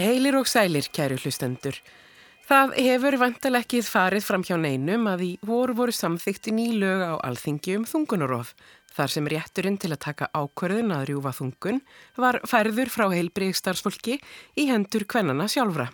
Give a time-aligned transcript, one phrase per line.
[0.00, 1.76] Heilir og sælir, kæru hlustendur.
[2.48, 7.14] Það hefur vantalekkið farið fram hjá neinum að í voru voru samþykti ný lög á
[7.28, 8.54] alþingi um þungunarof,
[8.96, 11.82] þar sem rétturinn til að taka ákverðin að rjúfa þungun
[12.16, 14.16] var færður frá heilbriðstarfsfólki
[14.56, 15.90] í hendur kvennana sjálfra.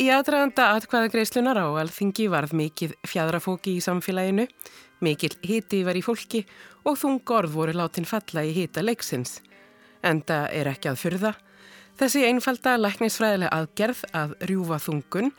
[0.00, 4.48] Í aðdraðanda atkvæðagreislunar á alþingi varð mikið fjadrafóki í samfélaginu,
[5.04, 6.46] mikil hiti var í fólki
[6.88, 9.42] og þungorð voru látin falla í hita leiksins.
[10.00, 11.36] Enda er ekki að fyrða
[11.96, 15.30] Þessi einfalda læknisfræðilega aðgerð að rjúfa þungun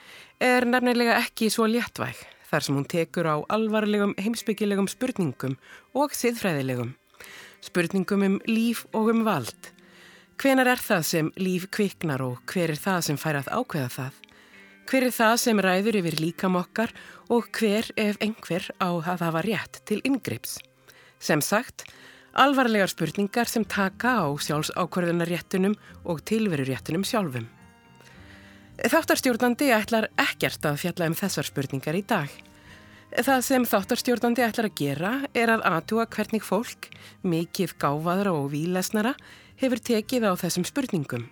[0.42, 2.18] er nefnilega ekki svo léttvæg
[2.50, 5.54] þar sem hún tekur á alvarlegum heimsbyggilegum spurningum
[5.94, 6.96] og siðfræðilegum.
[7.62, 9.70] Spurningum um líf og um vald.
[10.42, 14.18] Hvenar er það sem líf kviknar og hver er það sem fær að ákveða það?
[14.90, 16.96] Hver er það sem ræður yfir líkamokkar
[17.38, 20.58] og hver ef einhver á að hafa rétt til yngrips?
[21.22, 21.86] Sem sagt,
[22.38, 25.74] Alvarlegar spurningar sem taka á sjálfsákvörðunaréttunum
[26.06, 27.48] og tilveruréttunum sjálfum.
[28.78, 32.30] Þáttarstjórnandi ætlar ekkert að fjalla um þessar spurningar í dag.
[33.18, 36.92] Það sem þáttarstjórnandi ætlar að gera er að aðtúa hvernig fólk,
[37.26, 39.16] mikið gáfaðra og výlesnara,
[39.58, 41.26] hefur tekið á þessum spurningum.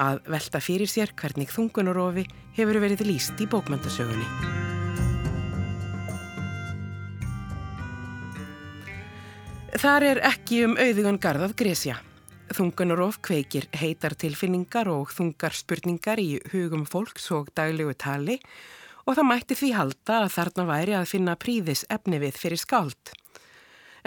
[0.00, 2.24] Að velta fyrir sér hvernig þungunarofi
[2.56, 4.67] hefur verið líst í bókmyndasögunni.
[9.68, 11.98] Þar er ekki um auðugan garðað gresja.
[12.56, 18.38] Þungunarof kveikir heitar tilfinningar og þungar spurningar í hugum fólks og daglegu tali
[19.04, 23.12] og það mætti því halda að þarna væri að finna príðis efni við fyrir skáld.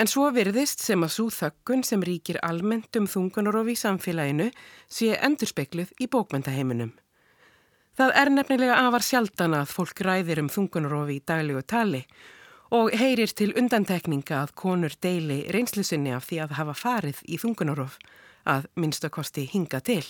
[0.02, 4.50] En svo virðist sem að svo þökkun sem ríkir almennt um þungunarof í samfélaginu
[4.90, 6.96] sé endurspekluð í bókmyndaheiminum.
[8.02, 12.40] Það er nefnilega afar sjaldan að fólk ræðir um þungunarofi í daglegu tali og
[12.72, 17.98] heyrir til undantekninga að konur deili reynslusinni af því að hafa farið í þungunarof
[18.48, 20.06] að minnstakosti hinga til.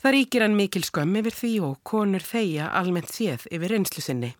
[0.00, 4.34] Það ríkir hann mikil skömm yfir því og konur þeia almennt séð yfir reynslusinni.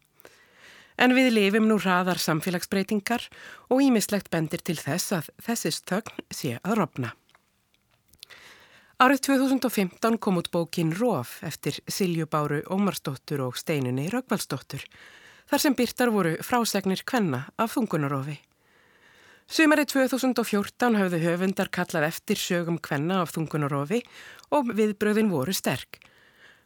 [1.00, 3.24] En við lifum nú hraðar samfélagsbreytingar
[3.72, 7.14] og ímislegt bendir til þess að þessi stögn sé að rofna.
[9.00, 14.84] Árið 2015 kom út bókin Róf eftir Silju Báru Ómarsdóttur og Steinunni Röggvaldsdóttur
[15.50, 18.36] þar sem byrtar voru frásegnir kvenna af þungunarofi.
[19.50, 23.98] Sumari 2014 hafðu höfundar kallað eftir sögum kvenna af þungunarofi
[24.54, 25.98] og viðbröðin voru sterk.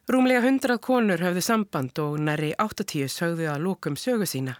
[0.05, 4.59] Rúmlega hundrað konur hafðu samband og næri 80 sögðu að lókum sögu sína.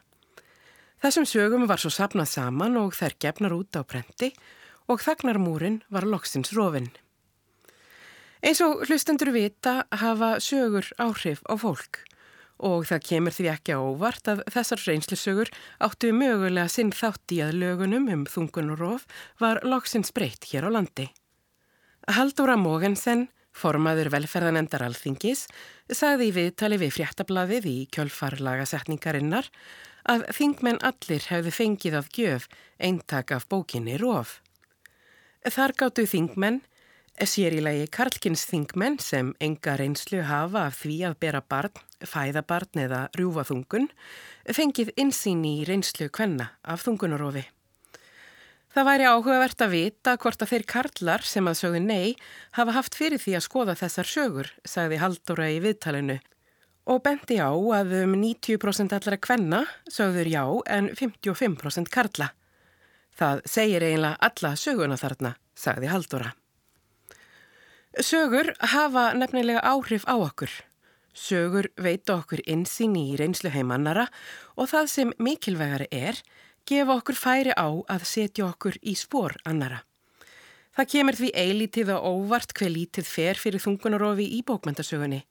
[1.05, 4.33] Þessum sögum var svo sapnað saman og þær gefnar út á prenti
[4.89, 6.89] og þagnarmúrin var loksins rofinn.
[8.41, 12.01] Eins og hlustendur vita hafa sögur áhrif á fólk
[12.59, 15.51] og það kemur því ekki ávart að þessar reynslusögur
[15.83, 19.07] áttu mögulega sinn þátt í að lögunum um þungun og rof
[19.43, 21.09] var loksins breytt hér á landi.
[22.09, 25.47] Haldóra Mogensen, formaður velferðanendar alþingis,
[25.89, 29.51] sagði í viðtali við fréttablaðið í kjölfarlagasetningarinnar
[30.11, 32.49] að þingmenn allir hefði fengið af gjöf
[32.79, 34.41] eintak af bókinni rof.
[35.45, 36.63] Þar gáttu þingmenn
[37.15, 41.71] Sér í lagi Karlkinsþingmenn sem enga reynslu hafa af því að bera barn,
[42.03, 43.87] fæðabarn eða rjúfaþungun
[44.51, 47.45] fengið insýn í reynslu kvenna af þungunarofi.
[48.75, 52.17] Það væri áhugavert að vita hvort að þeir karlar sem að sögðu nei
[52.59, 56.19] hafa haft fyrir því að skoða þessar sögur, sagði Haldóra í viðtalinu
[56.91, 62.35] og bendi á að um 90% allara kvenna sögður já en 55% karla.
[63.15, 66.35] Það segir eiginlega alla söguna þarna, sagði Haldóra.
[68.03, 70.51] Sögur hafa nefnilega áhrif á okkur.
[71.15, 74.09] Sögur veita okkur insýn í reynslu heimannara
[74.59, 76.19] og það sem mikilvægari er,
[76.67, 79.85] gefa okkur færi á að setja okkur í spór annara.
[80.75, 85.23] Það kemur því eilítið og óvart hver lítið fer fyrir þungunarofi í bókmyndasögunni.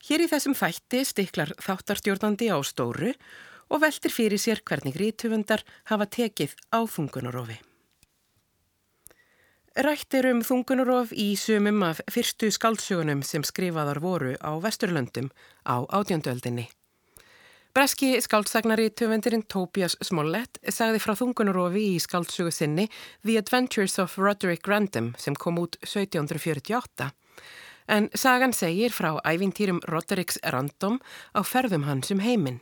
[0.00, 3.12] Hér í þessum þætti stiklar þáttarstjórnandi á stóru
[3.68, 7.60] og veltir fyrir sér hvernig rítufundar hafa tekið á þungunarofi.
[9.80, 15.30] Rættir um þungunarof í sumum af fyrstu skaldsögunum sem skrifaðar voru á Vesturlöndum
[15.64, 16.66] á átjöndöldinni.
[17.72, 22.90] Breski skaldsagnari töfendirinn Tobias Smollett sagði frá þungunarofi í skaldsögu sinni
[23.24, 27.08] The Adventures of Roderick Random sem kom út 1748.
[27.88, 31.00] En sagan segir frá ævintýrum Rodericks Random
[31.32, 32.60] á ferðum hans um heiminn.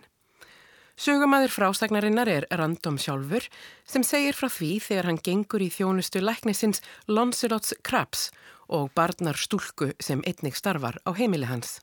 [0.99, 3.45] Sögumæður frásagnarinnar er Random sjálfur
[3.87, 8.33] sem segir frá því þegar hann gengur í þjónustu læknisins Loncelots Krabs
[8.67, 11.79] og barnar stúlku sem einnig starfar á heimili hans.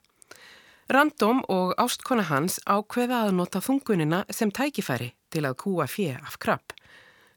[0.92, 6.36] Random og ástkona hans ákveða að nota þungunina sem tækifæri til að kúa fjö af
[6.36, 6.76] Krab.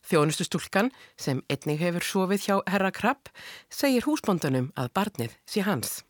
[0.03, 3.31] Þjónustu stúlkan sem einnig hefur sofið hjá herra Krab
[3.71, 6.01] segir húsbóndunum að barnið sé hans.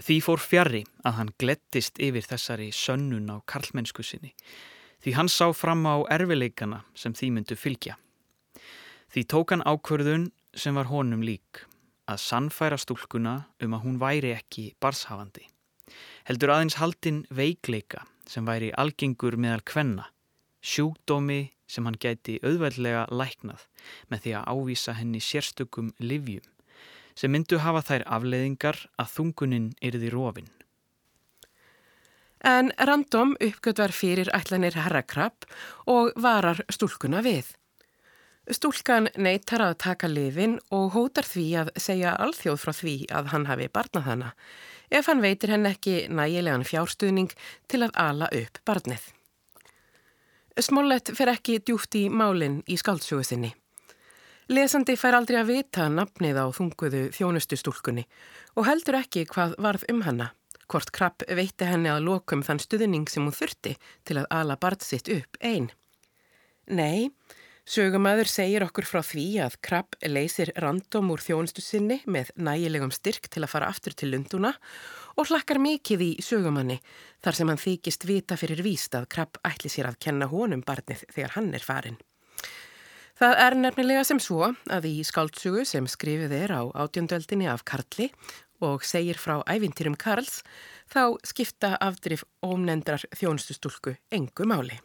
[0.00, 4.32] Því fór fjari að hann glettist yfir þessari sönnun á karlmennsku sinni,
[5.04, 7.98] því hann sá fram á erfileikana sem því myndu fylgja.
[9.12, 11.66] Því tók hann ákverðun sem var honum lík,
[12.08, 15.44] að sannfæra stúlkuna um að hún væri ekki barshafandi.
[16.24, 20.06] Heldur aðeins haldinn veikleika sem væri algengur meðal kvenna,
[20.64, 23.66] sjúkdómi sem hann gæti auðveldlega læknað
[24.08, 26.46] með því að ávísa henni sérstökum livjum
[27.14, 30.50] sem myndu hafa þær afleiðingar að þungunin yrði rofin.
[32.40, 35.44] En random uppgötvar fyrir ætlanir herrakrabb
[35.86, 37.44] og varar stúlkuna við.
[38.50, 43.46] Stúlkan neytar að taka lifin og hótar því að segja alþjóð frá því að hann
[43.50, 44.32] hafi barnað hana
[44.90, 47.30] ef hann veitir henn ekki nægilegan fjárstuðning
[47.70, 49.04] til að ala upp barnið.
[50.60, 53.52] Smollett fer ekki djúft í málinn í skaldsögu sinni.
[54.50, 58.02] Lesandi fær aldrei að vita nafnið á þunguðu þjónustustúlkunni
[58.58, 60.32] og heldur ekki hvað varð um hanna,
[60.66, 64.82] hvort Krabb veitti henni að lokum þann stuðning sem hún þurfti til að ala barð
[64.88, 65.68] sitt upp einn.
[66.66, 67.12] Nei,
[67.62, 73.30] sögumæður segir okkur frá því að Krabb leysir random úr þjónustu sinni með nægilegum styrk
[73.30, 74.56] til að fara aftur til lunduna
[75.14, 76.82] og hlakkar mikið í sögumanni
[77.22, 81.06] þar sem hann þykist vita fyrir víst að Krabb ætli sér að kenna honum barnið
[81.06, 82.02] þegar hann er farin.
[83.20, 88.06] Það er nefnilega sem svo að í skáltsugu sem skrifið er á átjöndöldinni af Karli
[88.64, 90.38] og segir frá ævintýrum Karls
[90.88, 94.80] þá skipta afdrif ómnendrar þjónustustúlku engu máli.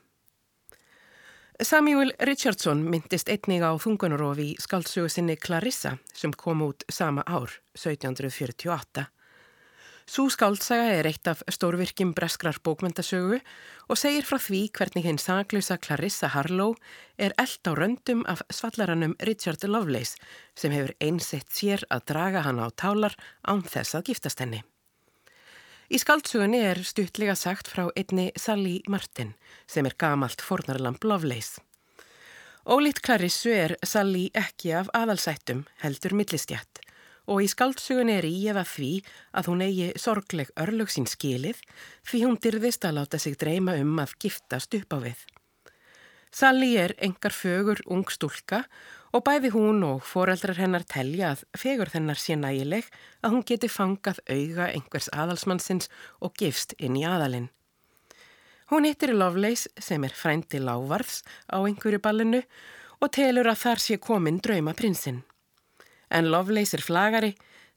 [1.64, 7.56] Samuel Richardson myndist einnig á þungunarofi í skáltsugu sinni Clarissa sem kom út sama ár,
[7.80, 9.08] 1748.
[10.06, 13.40] Sú skáldsaga er eitt af stórvirkjum breskrar bókmyndasögu
[13.90, 16.76] og segir frá því hvernig hinn saglausa Clarissa Harlow
[17.18, 20.22] er eld á röndum af svallaranum Richard Lovelace
[20.54, 23.18] sem hefur einsett sér að draga hann á tálar
[23.50, 24.62] án þess að giftast henni.
[25.90, 29.34] Í skaldsugunni er stuttlega sagt frá einni Sally Martin
[29.66, 31.66] sem er gamalt fornarlamp Lovelace.
[32.70, 36.85] Ólít Clarissu er Sally ekki af aðalsættum heldur millistjætt
[37.26, 38.92] og í skaldsugun er í eða því
[39.38, 41.62] að hún eigi sorgleg örlög sín skilið
[42.06, 45.26] því hún dyrðist að láta sig dreyma um að giftast upp á við.
[46.36, 48.66] Sally er engar fögur ung stúlka
[49.16, 52.90] og bæði hún og foreldrar hennar telja að fegur þennar sé nægileg
[53.24, 55.88] að hún geti fangað auga einhvers aðalsmannsins
[56.20, 57.48] og gifst inn í aðalinn.
[58.74, 62.42] Hún hittir Lovelace sem er frændi lávarðs á einhverju ballinu
[63.00, 65.22] og telur að þar sé komin drauma prinsinn.
[66.10, 67.36] En Lovelace er flagari,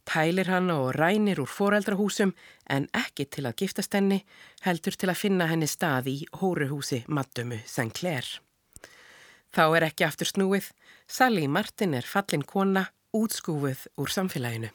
[0.08, 2.34] tælir hann og rænir úr foreldrahúsum
[2.70, 4.22] en ekki til að giftast henni,
[4.64, 7.92] heldur til að finna henni stað í hóruhúsi Maddumu St.
[7.92, 8.26] Clair.
[9.52, 10.72] Þá er ekki aftur snúið,
[11.08, 14.68] Sally Martin er fallin kona, útskúfuð úr samfélaginu.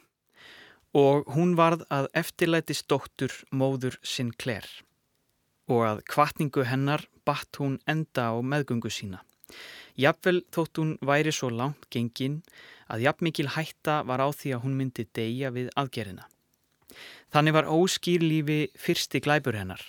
[0.94, 4.66] Og hún varð að eftirlæti stóttur móður Sinclair
[5.72, 9.22] og að kvartningu hennar batt hún enda á meðgöngu sína.
[10.00, 12.42] Jafnvel þótt hún væri svo langt gengin
[12.90, 16.26] að jafnmikil hætta var á því að hún myndi deyja við aðgerina.
[17.34, 19.82] Þannig var óskýrlífi fyrsti glæpur hennar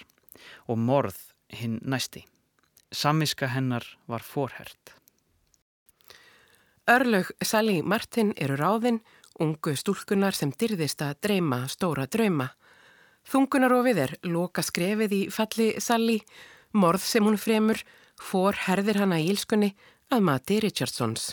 [0.68, 1.16] og morð
[1.52, 2.24] hinn næsti.
[2.92, 4.94] Samiska hennar var forhert.
[6.86, 9.00] Örlög Sally Martin eru ráðinn,
[9.40, 12.50] ungu stúlkunar sem dyrðist að dreyma stóra drauma.
[13.24, 16.18] Þungunarofið er loka skrefið í falli Sally,
[16.76, 17.80] morð sem hún fremur,
[18.20, 19.72] for herðir hana í ílskunni
[20.12, 21.32] að mati Richardsons.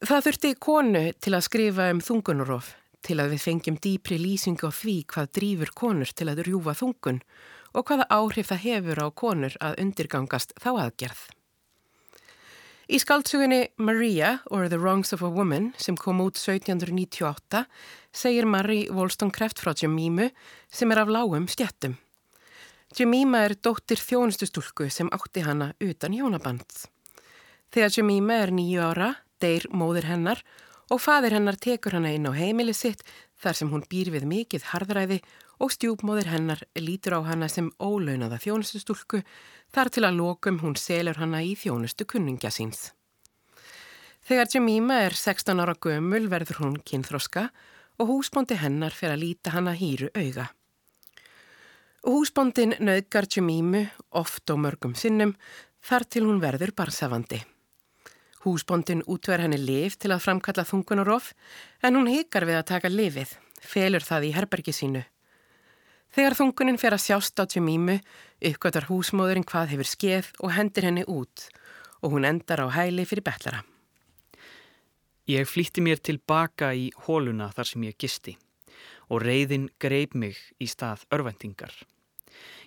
[0.00, 2.70] Það þurfti konu til að skrifa um þungunarof,
[3.04, 7.20] til að við fengjum dýpri lýsingu á því hvað drýfur konur til að rjúfa þungun
[7.74, 11.20] og hvaða áhrif það hefur á konur að undirgangast þá aðgerð.
[12.90, 17.60] Í skaldsugunni Maria or the Wrongs of a Woman sem kom út 1798
[18.10, 20.32] segir Marie Wollstonecraft frá Jemímu
[20.72, 22.00] sem er af lágum stjættum.
[22.90, 26.66] Jemíma er dóttir þjónustustúlku sem átti hana utan hjónaband.
[27.70, 30.42] Þegar Jemíma er nýju ára deyr móður hennar
[30.90, 33.04] og fadir hennar tekur hana inn á heimili sitt
[33.38, 35.20] þar sem hún býr við mikið harðræði
[35.62, 39.22] og stjúpmóður hennar lítur á hana sem ólaunaða þjónustustúlku
[39.70, 42.90] þar til að lokum hún selur hana í þjónustu kunningja síns.
[44.26, 47.52] Þegar Jemima er 16 ára gömul verður hún kynþroska
[48.00, 50.50] og húsbóndi hennar fer að líta hana hýru auga.
[52.00, 53.82] Húsbóndin nöðgar Jemimu
[54.16, 55.34] oft og mörgum sinnum
[55.84, 57.42] þar til hún verður barsafandi.
[58.40, 61.34] Húsbondin útver henni liv til að framkalla þungunarof
[61.84, 65.04] en hún hikar við að taka lifið, felur það í herbergi sínu.
[66.08, 68.00] Þegar þungunin fer að sjást á Jemímu,
[68.48, 71.50] uppgötar húsmóðurinn hvað hefur skeið og hendir henni út
[72.00, 73.60] og hún endar á hæli fyrir betlara.
[75.28, 78.40] Ég flýtti mér tilbaka í hóluna þar sem ég gisti
[79.10, 81.72] og reyðin greip mig í stað örvendingar.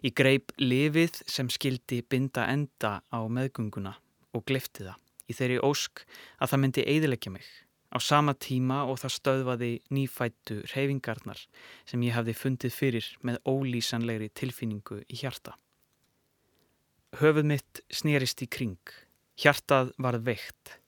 [0.03, 3.95] Ég greip lifið sem skildi binda enda á meðgunguna
[4.35, 4.99] og glifti það
[5.31, 6.03] í þeirri ósk
[6.39, 7.47] að það myndi eidilegja mig
[7.93, 11.39] á sama tíma og það stöðvaði nýfættu reyfingarnar
[11.85, 15.55] sem ég hafði fundið fyrir með ólýsanlegri tilfinningu í hjarta.
[17.21, 18.81] Höfuð mitt snerist í kring,
[19.37, 20.79] hjartað varð veikt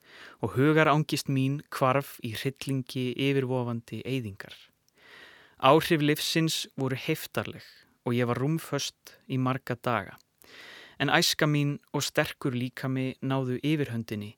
[0.42, 4.56] og hugar ángist mín kvarf í hryllingi yfirvofandi eyðingar.
[5.56, 7.64] Áhrif livsins voru heftarleg
[8.04, 10.18] og ég var rúmföst í marga daga.
[11.00, 14.36] En æska mín og sterkur líkami náðu yfirhöndinni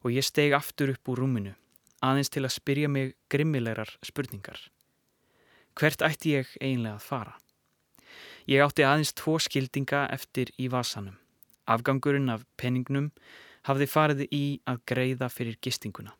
[0.00, 1.52] og ég steg aftur upp úr rúminu,
[2.00, 4.56] aðeins til að spyrja mig grimmilegar spurningar.
[5.76, 7.36] Hvert ætti ég einlega að fara?
[8.48, 11.18] Ég átti aðeins tvo skildinga eftir í vasanum.
[11.68, 13.12] Afgangurinn af penningnum
[13.68, 16.16] hafði farið í að greiða fyrir gistinguna.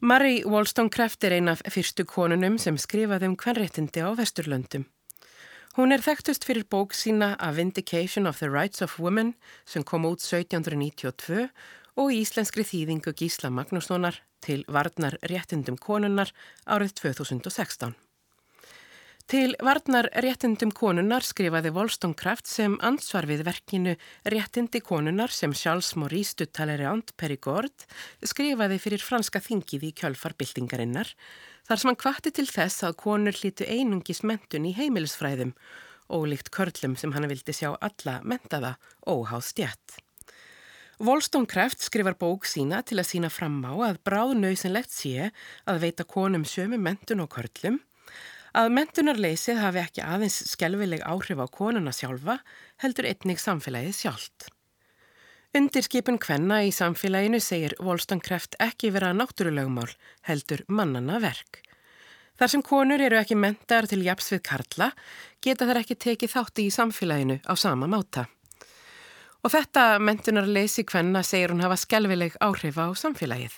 [0.00, 4.84] Marie Wollstonecraft er ein af fyrstu konunum sem skrifaði um hvernréttindi á Vesturlöndum.
[5.80, 9.32] Hún er þekktust fyrir bók sína A Vindication of the Rights of Women
[9.64, 11.48] sem kom út 1792
[11.96, 16.28] og í íslenskri þýðingu Gísla Magnússonar til Varnar réttindum konunnar
[16.68, 17.96] árið 2016.
[19.26, 23.96] Til varnar réttindum konunnar skrifaði Wollstonecraft sem ansvar við verkinu
[24.30, 27.88] Réttindi konunnar sem Charles Maurice du Talleyrand Perigord
[28.22, 31.10] skrifaði fyrir franska þingið í kjölfarbyltingarinnar
[31.66, 35.56] þar sem hann kvatti til þess að konur hlítu einungis mentun í heimilisfræðum
[36.14, 38.76] og líkt körlum sem hann vildi sjá alla mentaða
[39.10, 39.98] óháð stjætt.
[41.02, 45.32] Wollstonecraft skrifar bók sína til að sína fram á að bráð nöysinlegt sé
[45.66, 47.82] að veita konum sömu mentun og körlum
[48.56, 52.38] Að mentunarleysið hafi ekki aðeins skelvileg áhrif á konuna sjálfa
[52.80, 54.46] heldur einnig samfélagið sjálft.
[55.56, 59.90] Undirskipun kvenna í samfélaginu segir Volstonkreft ekki vera náttúrulegumál
[60.28, 61.60] heldur mannana verk.
[62.40, 64.88] Þar sem konur eru ekki mentar til japs við karla
[65.44, 68.24] geta þær ekki tekið þátti í samfélaginu á sama máta.
[69.44, 73.52] Og þetta mentunarleysi kvenna segir hún hafa skelvileg áhrif á samfélagið.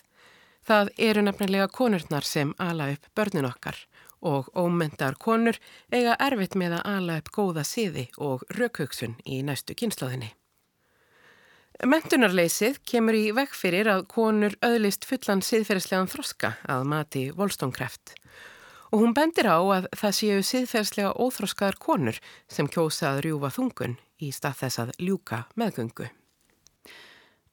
[0.66, 3.78] Það eru nefnilega konurnar sem ala upp börnin okkar
[4.20, 5.58] og ómendar konur
[5.92, 10.32] eiga erfitt með að ala upp góða siði og raukhugsun í næstu kynnslóðinni.
[11.86, 18.16] Mentunarleysið kemur í vekk fyrir að konur öðlist fullan siðferðslegan þroska að mati volstónkreft
[18.90, 22.18] og hún bendir á að það séu siðferðslega óþroskaðar konur
[22.50, 26.08] sem kjósa að rjúfa þungun í stað þess að ljúka meðgöngu.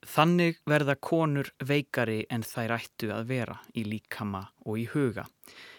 [0.06, 5.26] Þannig verða konur veikari en þær ættu að vera í líkama og í huga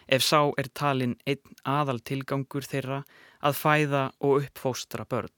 [0.06, 3.02] ef sá er talin einn aðal tilgangur þeirra
[3.42, 5.32] að fæða og uppfóstra börn.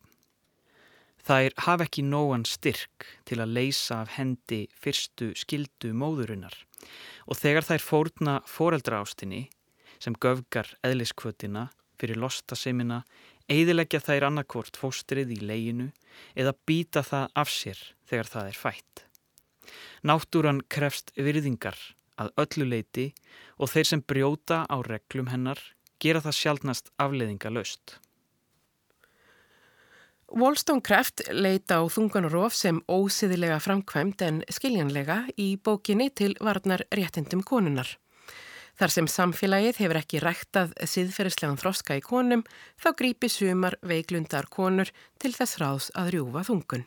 [1.28, 6.54] Þær hafa ekki nógan styrk til að leysa af hendi fyrstu skildu móðurinnar
[7.28, 9.48] og þegar þær fórna foreldra ástinni
[9.98, 11.66] sem göfgar eðliskvötina
[11.98, 13.02] fyrir lostasemina
[13.50, 15.90] eidilegja þær annarkvort fóstrið í leginu
[16.38, 19.04] eða býta það af sér þegar það er fætt.
[20.06, 21.76] Náttúran krefst virðingar
[22.18, 23.06] að öllu leiti
[23.58, 25.62] og þeir sem brjóta á reglum hennar
[26.02, 27.98] gera það sjálfnast afleiðinga löst.
[30.28, 37.94] Wollstonecraft leita á þunganurof sem ósiðilega framkvæmt en skiljanlega í bókinni til varnar réttindum konunar.
[38.78, 42.44] Þar sem samfélagið hefur ekki ræktað siðferðislegan þroska í konum
[42.78, 46.86] þá grípi sumar veiklundar konur til þess ráðs að rjúfa þungun.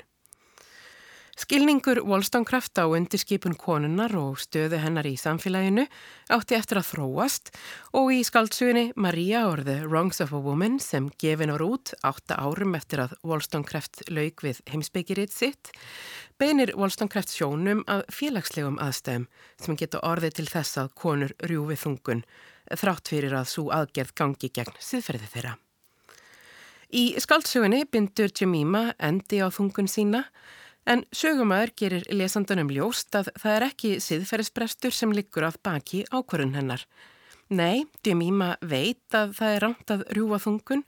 [1.41, 5.87] Skilningur Wollstonecraft á undirskipun konunnar og stöðu hennar í samfélaginu
[6.29, 7.49] átti eftir að þróast
[7.97, 12.37] og í skaldsuginni Maria or the Wrongs of a Woman sem gefin á rút átta
[12.37, 15.73] árum eftir að Wollstonecraft lauk við heimsbyggiritt sitt
[16.37, 19.25] beinir Wollstonecraft sjónum að félagslegum aðstæðum
[19.65, 22.25] sem geta orðið til þess að konur rjúfi þungun
[22.69, 25.57] þrátt fyrir að svo aðgerð gangi gegn siðferði þeirra.
[26.93, 30.27] Í skaldsuginni bindur Jemima endi á þungun sína
[30.89, 36.55] En sögumæður gerir lesandanum ljóst að það er ekki siðferðisbrestur sem liggur að baki ákvarðun
[36.57, 36.85] hennar.
[37.51, 40.85] Nei, Djemíma veit að það er rámt að rjúa þungun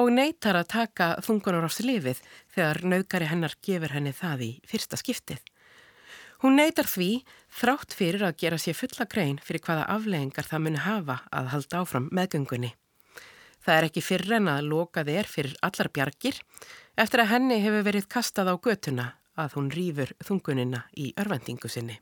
[0.00, 2.22] og neytar að taka þungunar á sig lifið
[2.54, 5.44] þegar naukari hennar gefur henni það í fyrsta skiptið.
[6.42, 7.10] Hún neytar því
[7.60, 11.84] þrátt fyrir að gera sér fulla grein fyrir hvaða afleggingar það muni hafa að halda
[11.84, 12.72] áfram meðgöngunni.
[13.62, 16.42] Það er ekki fyrir en að loka þér fyrir allar bjargir
[16.98, 21.98] eftir að henni hefur verið kastað á götuna að hún rýfur þungunina í örvendingu sinni.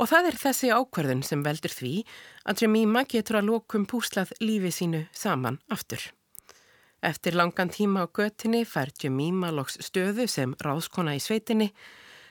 [0.00, 1.92] Og það er þessi ákverðun sem veldur því
[2.48, 6.00] að Jemima getur að lokum púslað lífi sínu saman aftur.
[7.04, 11.70] Eftir langan tíma á göttinni fær Jemima loks stöðu sem ráðskona í sveitinni,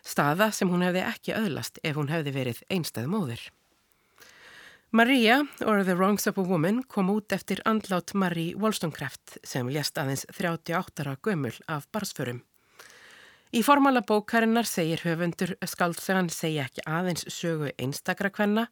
[0.01, 3.47] staða sem hún hefði ekki öðlast ef hún hefði verið einstæð móður.
[4.91, 10.01] Maria, or The Wrongs of a Woman, kom út eftir andlát Marie Wollstonecraft sem lést
[10.01, 12.41] aðeins 38 ára gömul af barsförum.
[13.49, 18.67] Í formála bókarinnar segir höfundur skaldsegan segja ekki aðeins sögu einstakra kvenna,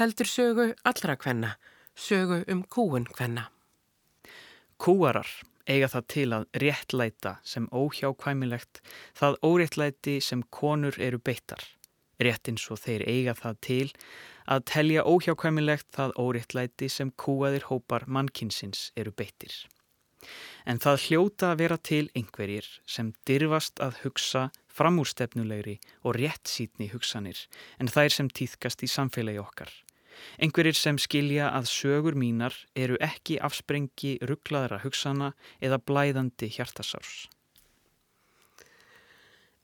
[0.00, 1.50] heldur sögu allra kvenna,
[1.92, 3.50] sögu um kúun kvenna.
[4.80, 5.28] Kúarar
[5.68, 8.80] eiga það til að réttlæta sem óhjákvæmilegt
[9.20, 11.60] það óréttlæti sem konur eru beittar.
[12.16, 13.88] Réttins og þeir eiga það til
[14.48, 19.52] að telja óhjákvæmilegt það óriðtlæti sem kúaðir hópar mannkinsins eru beittir.
[20.66, 27.46] En það hljóta að vera til einhverjir sem dirfast að hugsa framúrstefnulegri og réttsýtni hugsanir
[27.80, 29.72] en þær sem týðkast í samfélagi okkar.
[30.38, 37.26] Einhverjir sem skilja að sögur mínar eru ekki afsprengi rugglaðra hugsana eða blæðandi hjartasárs.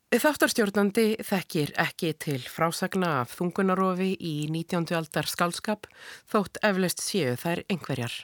[0.09, 4.89] Þáttarstjórnandi þekkir ekki til frásagna af þungunarofi í 19.
[4.97, 5.85] aldar skálskap
[6.33, 8.15] þótt eflaust séu þær einhverjar.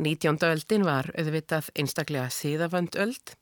[0.00, 0.40] 19.
[0.48, 3.34] öldin var auðvitað einstaklega síðavönd öld,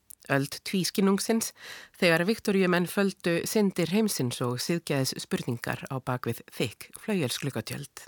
[0.66, 1.52] tvískinungsins,
[1.94, 8.04] þegar Viktorjumenn földu syndir heimsins og síðgæðis spurningar á bakvið þykk flaujelsklukkatjöld.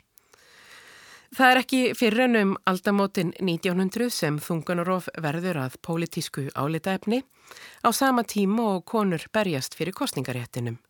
[1.31, 7.23] Það er ekki fyrir ennum aldamótin 1900 sem þungunarof verður að pólitísku álitaefni
[7.87, 10.81] á sama tíma og konur berjast fyrir kostningaréttinum.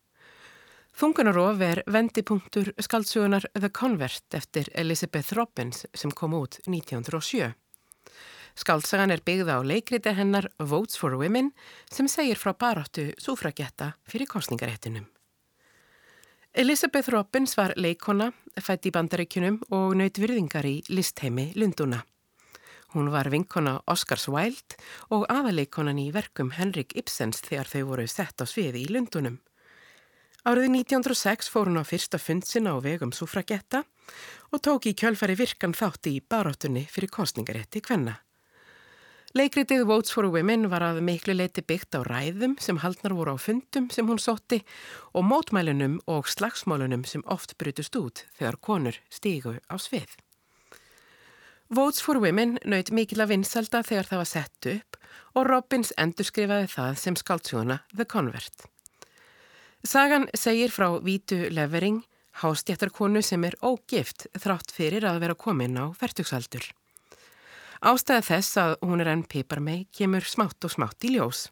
[0.97, 7.53] Þungunarof er vendipunktur skaldsugunar The Convert eftir Elizabeth Robbins sem kom út 1907.
[8.59, 11.53] Skaldsagan er byggða á leikriti hennar Votes for Women
[11.89, 15.07] sem segir frá baráttu súfragetta fyrir kostningaréttinum.
[16.51, 22.01] Elizabeth Robbins var leikona, fætt í bandaríkunum og naut virðingar í listheimi Lunduna.
[22.91, 24.75] Hún var vinkona Oscars Wilde
[25.15, 29.39] og aðaleikonan í verkum Henrik Ibsens þegar þau voru sett á sviði í Lundunum.
[30.41, 33.83] Árið 1906 fór hún á fyrsta fundsina á vegum Súfragetta
[34.49, 38.15] og tók í kjölfari virkan þátti í baróttunni fyrir kostningarétti kvenna.
[39.37, 43.39] Leikritið Votes for Women var að miklu leiti byggt á ræðum sem haldnar voru á
[43.39, 44.63] fundum sem hún sótti
[45.13, 50.09] og mótmælunum og slagsmálunum sem oft brutust út þegar konur stígu á svið.
[51.69, 55.01] Votes for Women naut mikil að vinsalda þegar það var sett upp
[55.37, 58.71] og Robbins endurskrifaði það sem skaldsjóna The Convert.
[59.83, 62.03] Sagan segir frá Vítu Levering,
[62.37, 66.67] hástjættarkonu sem er ógift þrátt fyrir að vera komin á vertuksaldur.
[67.81, 71.47] Ástæða þess að hún er enn piparmei kemur smátt og smátt í ljós.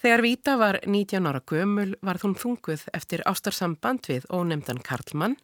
[0.00, 5.36] Þegar Víta var 19 ára gömul var hún þunguð eftir ástarsamband við ónemdan Karlmann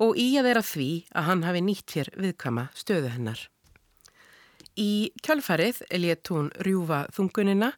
[0.00, 3.48] og í að vera því að hann hafi nýtt hér viðkama stöðu hennar.
[4.80, 7.74] Í kjálfarið létt hún rjúfa þungunina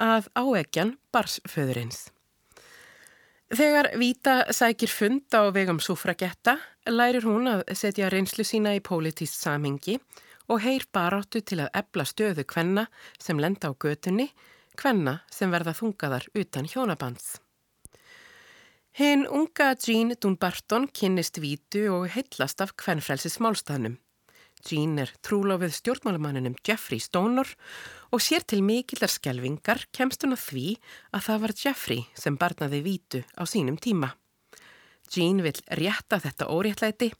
[0.00, 2.08] að áegjan barsföðurins.
[3.48, 9.40] Þegar Víta sækir fund á vegum súfragetta lærir hún að setja reynslu sína í pólitíst
[9.40, 9.94] samhengi
[10.52, 12.84] og heyr baráttu til að ebla stöðu kvenna
[13.16, 14.28] sem lenda á götunni,
[14.76, 17.38] kvenna sem verða þungaðar utan hjónabands.
[19.00, 23.96] Hinn unga Jean Dunbarton kynnist vítu og heitlast af kvennfrelsis málstæðnum.
[24.64, 27.50] Jean er trúlofið stjórnmálumanninum Jeffrey Stonor
[28.10, 30.64] og sér til mikillar skjelvingar kemst hún að því
[31.14, 34.14] að það var Jeffrey sem barnaði vítu á sínum tíma.
[35.08, 37.10] Jean vil rétta þetta óréttlæti,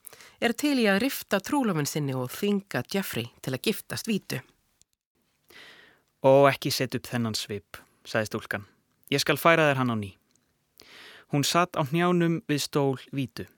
[0.40, 4.42] er til í að rifta trúlofinn sinni og þvinga Jeffrey til að giftast vítu.
[6.28, 8.66] Og ekki set upp þennan svip, sagði stúlkan.
[9.08, 10.10] Ég skal færa þér hann á ný.
[11.32, 13.48] Hún satt á njánum við stól vítu.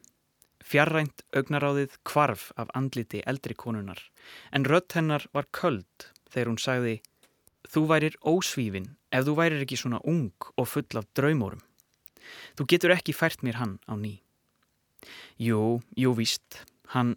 [0.71, 3.99] Fjarrænt augnaráðið kvarf af andliti eldri konunar,
[4.55, 7.01] en rött hennar var köld þegar hún sagði
[7.71, 11.61] Þú værir ósvífin ef þú værir ekki svona ung og full af draumórum.
[12.59, 14.19] Þú getur ekki fært mér hann á ný.
[15.39, 17.17] Jú, jú víst, hann...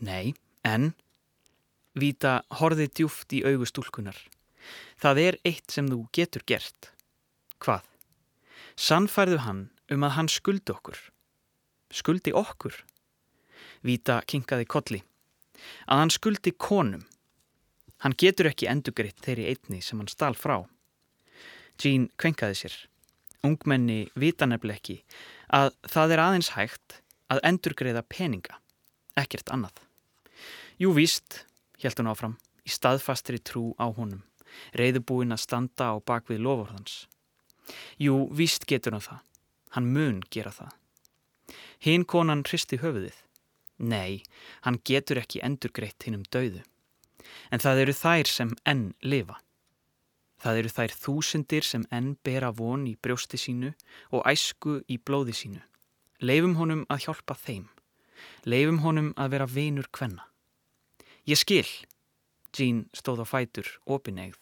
[0.00, 0.94] Nei, en...
[1.92, 4.16] Víta horði djúft í augustúlkunar.
[5.00, 6.92] Það er eitt sem þú getur gert.
[7.60, 7.84] Hvað?
[8.80, 11.00] Sannfærðu hann um að hann skuldi okkur.
[11.90, 12.74] Skuldi okkur?
[13.82, 15.00] Víta kinkaði kolli.
[15.90, 17.02] Að hann skuldi konum.
[18.00, 20.62] Hann getur ekki endugriðt þeirri einni sem hann stál frá.
[21.80, 22.76] Jean kvenkaði sér.
[23.44, 24.96] Ungmenni vita nefnileg ekki
[25.56, 26.98] að það er aðeins hægt
[27.32, 28.58] að endurgreða peninga,
[29.16, 29.78] ekkert annað.
[30.80, 31.44] Jú víst,
[31.80, 32.36] held hún áfram,
[32.68, 34.22] í staðfastri trú á honum,
[34.76, 37.06] reyðubúin að standa á bakvið lofórðans.
[38.00, 39.24] Jú víst getur hann það,
[39.76, 40.79] hann mun gera það.
[41.80, 43.16] Hinn konan hristi höfuðið.
[43.80, 44.20] Nei,
[44.66, 46.60] hann getur ekki endurgreitt hinn um dauðu.
[47.48, 49.38] En það eru þær sem enn lifa.
[50.40, 53.72] Það eru þær þúsundir sem enn bera von í brjósti sínu
[54.12, 55.62] og æsku í blóði sínu.
[56.20, 57.66] Leifum honum að hjálpa þeim.
[58.44, 60.26] Leifum honum að vera vinur kvenna.
[61.28, 61.68] Ég skil.
[62.52, 64.36] Jean stóð á fætur, opinegð.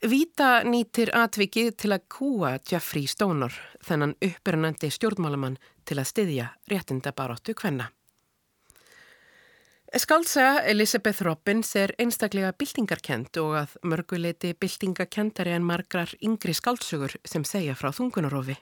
[0.00, 3.52] Víta nýtir atvikið til að kúa Jeffrey Stonor,
[3.84, 7.90] þennan uppbyrnandi stjórnmálamann til að styðja réttindabaróttu kvenna.
[9.92, 17.44] Skálsaga Elisabeth Robbins er einstaklega byltingarkend og að mörguleiti byltingakendari en margrar yngri skálsugur sem
[17.44, 18.56] segja frá þungunarofi.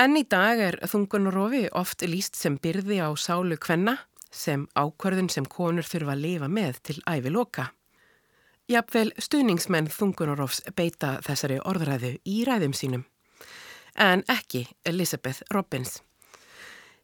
[0.00, 3.98] En í dag er þungunarofi oft líst sem byrði á sálu kvenna,
[4.32, 7.74] sem ákvarðun sem konur þurfa að lifa með til ævi loka.
[8.66, 13.04] Jafnvel stuðningsmenn þungunarofs beita þessari orðræðu í ræðum sínum.
[13.94, 16.00] En ekki Elizabeth Robbins.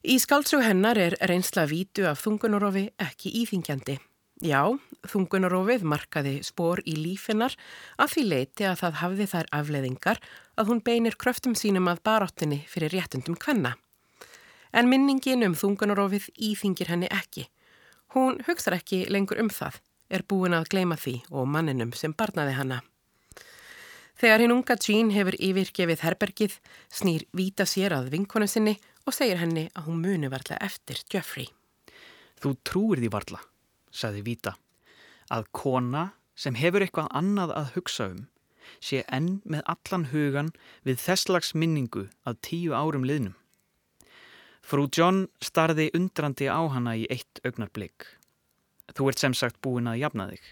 [0.02, 3.94] Í skáldsög hennar er reynsla vítu af þungunarofi ekki íþingjandi.
[4.42, 4.74] Já,
[5.06, 7.54] þungunarofið markaði spór í lífinnar
[7.94, 10.22] að því leiti að það hafði þær afleðingar
[10.58, 13.76] að hún beinir kröftum sínum að baráttinni fyrir réttundum kvenna.
[14.74, 17.46] En minningin um þungunarofið íþingir henni ekki.
[18.18, 19.78] Hún hugsa ekki lengur um það
[20.12, 22.80] er búin að gleima því og manninum sem barnaði hana.
[24.20, 26.58] Þegar hinn unga Jean hefur yfirgefið herbergið,
[26.92, 28.76] snýr Víta sér að vinkonu sinni
[29.08, 31.48] og segir henni að hún muni varla eftir Jeffrey.
[32.38, 33.40] Þú trúir því varla,
[33.90, 34.54] saði Víta,
[35.32, 38.22] að kona sem hefur eitthvað annað að hugsa um
[38.80, 40.50] sé enn með allan hugan
[40.86, 43.36] við þesslags minningu að tíu árum liðnum.
[44.62, 48.06] Frú John starði undrandi á hana í eitt augnarblik
[48.90, 50.48] Þú ert sem sagt búin að jafna þig.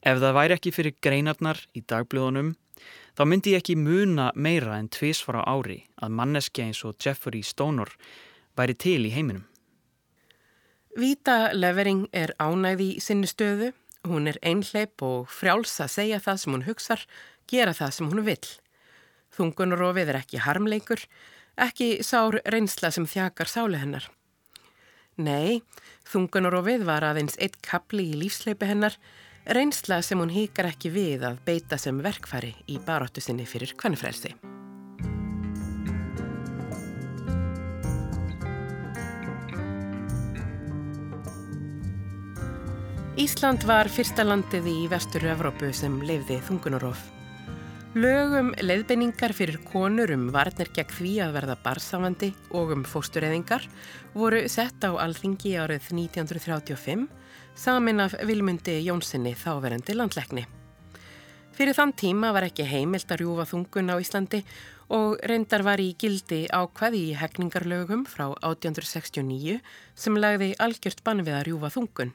[0.00, 2.54] Ef það væri ekki fyrir greinarnar í dagblöðunum,
[3.16, 7.92] þá myndi ég ekki muna meira en tvísfara ári að manneski eins og Jeffrey Stonor
[8.56, 9.44] væri til í heiminum.
[10.96, 13.70] Vita Levering er ánæði í sinni stöðu.
[14.08, 17.04] Hún er einhleip og frjáls að segja það sem hún hugsar,
[17.46, 18.48] gera það sem hún vill.
[19.36, 21.04] Þungunarofið er ekki harmleikur,
[21.60, 24.08] ekki sár reynsla sem þjakar sáli hennar.
[25.20, 25.60] Nei,
[26.08, 28.94] þungunarofið var aðeins eitt kapli í lífsleipi hennar,
[29.44, 34.32] reynsla sem hún híkar ekki við að beita sem verkfæri í baróttu sinni fyrir kvennfrelsi.
[43.20, 47.19] Ísland var fyrsta landið í vestur Evrópu sem lefði þungunarof.
[47.90, 53.64] Lögum leiðbeiningar fyrir konur um varnir gegn því að verða barsafandi og um fóstureyðingar
[54.14, 57.08] voru sett á alþingi árið 1935
[57.58, 60.46] samin af Vilmundi Jónssoni þáverandi landleikni.
[61.50, 64.44] Fyrir þann tíma var ekki heimilt að rjúfa þungun á Íslandi
[64.94, 69.58] og reyndar var í gildi ákvað í hegningarlögum frá 1869
[69.98, 72.14] sem lagði algjört bann við að rjúfa þungun.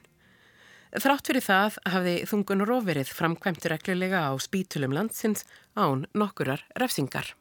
[0.96, 5.42] Þrátt fyrir það hafði þungun róverið framkvæmt reglulega á spítulum landsins
[5.76, 7.34] án nokkurar refsingar.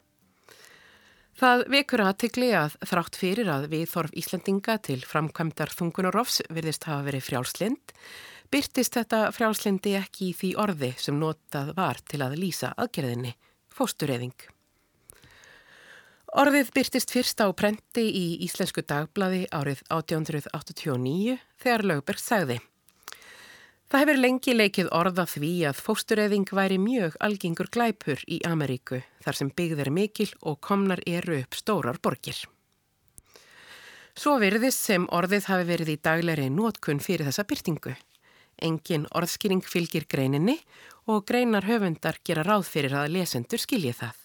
[1.39, 7.07] Það vekur aðtikli að þrátt fyrir að við þorf Íslandinga til framkvæmdar þungunarófs virðist hafa
[7.07, 7.95] verið frjálslind,
[8.51, 13.37] byrtist þetta frjálslindi ekki í því orði sem notað var til að lýsa aðgerðinni,
[13.71, 14.47] fóstureyðing.
[16.35, 22.59] Orðið byrtist fyrst á prenti í Íslensku dagblaði árið 1889 þegar Lögberg sagði
[23.95, 29.37] Það hefur lengi leikið orða því að fóstureyðing væri mjög algengur glæpur í Ameríku þar
[29.39, 32.35] sem byggð er mikil og komnar eru upp stórar borgir.
[34.11, 37.93] Svo virðist sem orðið hafi verið í daglegri nótkunn fyrir þessa byrtingu.
[38.67, 40.57] Engin orðskýring fylgir greininni
[41.07, 44.17] og greinar höfundar gera ráð fyrir að lesendur skilji það.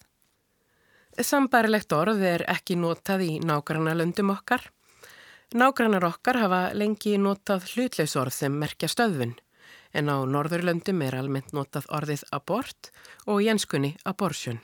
[1.29, 4.67] Sambarilegt orð er ekki notað í nágranna löndum okkar.
[5.55, 9.37] Nágrannar okkar hafa lengi notað hlutleisorð sem merkja stöðvun
[9.93, 12.91] en á Norðurlöndum er almennt notað orðið abort
[13.27, 14.61] og jenskunni abortion.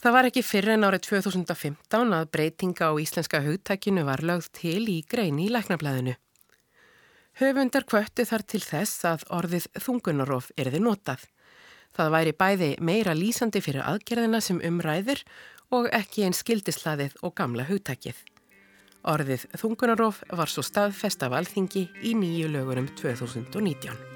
[0.00, 4.86] Það var ekki fyrir en árið 2015 að breytinga á íslenska hugtækinu var lögð til
[4.88, 6.14] í greini í læknablaðinu.
[7.40, 11.22] Höfundar kvöttu þar til þess að orðið þungunarof erði notað.
[11.92, 15.22] Það væri bæði meira lýsandi fyrir aðgerðina sem umræðir
[15.68, 18.16] og ekki einn skildislaðið og gamla hugtækið.
[19.08, 24.10] Orðið þungunarof var svo staðfest af alþingi í nýju lögurum 2019.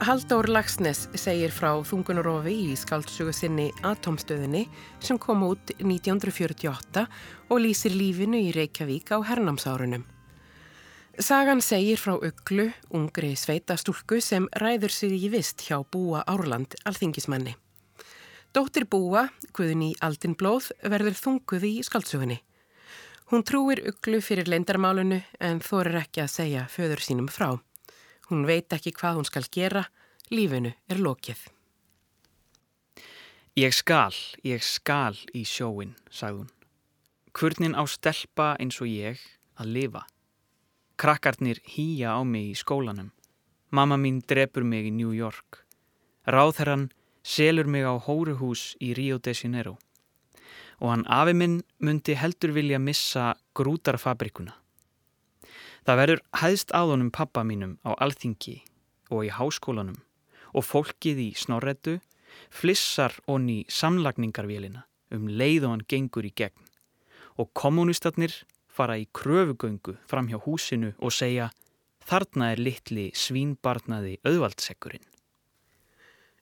[0.00, 4.66] Halldór Lagsnes segir frá þungunarofi í skaldsugu sinni Atomstöðinni
[5.00, 7.04] sem kom út 1948
[7.48, 10.04] og lýsir lífinu í Reykjavík á hernámsárunum.
[11.20, 17.52] Sagan segir frá Uglu, ungri sveitastúlku sem ræður sig í vist hjá Búa Árland, alþingismanni.
[18.56, 22.38] Dóttir Búa, Guðni Aldinblóð, verður þunguð í skaldsugunni.
[23.28, 27.50] Hún trúir Uglu fyrir leindarmálunu en þorir ekki að segja föður sínum frá.
[28.30, 29.82] Hún veit ekki hvað hún skal gera,
[30.32, 31.42] lífinu er lokið.
[33.60, 36.48] Ég skal, ég skal í sjóin, sagði hún.
[37.36, 39.20] Kurnin á stelpa eins og ég
[39.60, 40.06] að lifa.
[41.00, 43.06] Krakkarnir hýja á mig í skólanum.
[43.72, 45.62] Mamma mín drefur mig í New York.
[46.28, 46.90] Ráðherran
[47.24, 49.78] selur mig á hóruhús í Rio de Janeiro.
[50.76, 54.52] Og hann afi minn myndi heldur vilja missa grútarfabrikuna.
[55.88, 58.58] Það verður hæðst áðunum pappa mínum á alþingi
[59.08, 60.02] og í háskólanum
[60.52, 61.96] og fólkið í snorretu
[62.52, 64.84] flissar onni samlagningarvélina
[65.16, 66.68] um leið og hann gengur í gegn
[67.40, 68.42] og kommunistarnir
[68.80, 71.50] fara í kröfugöngu fram hjá húsinu og segja
[72.08, 75.04] þarna er litli svínbarnaði auðvaldsekkurinn.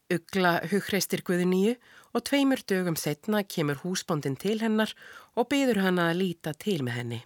[0.08, 1.74] Ugla hugreistir Guðuníu
[2.16, 4.94] og tveimur dögum setna kemur húsbóndin til hennar
[5.36, 7.18] og byður hana að líta til með henni.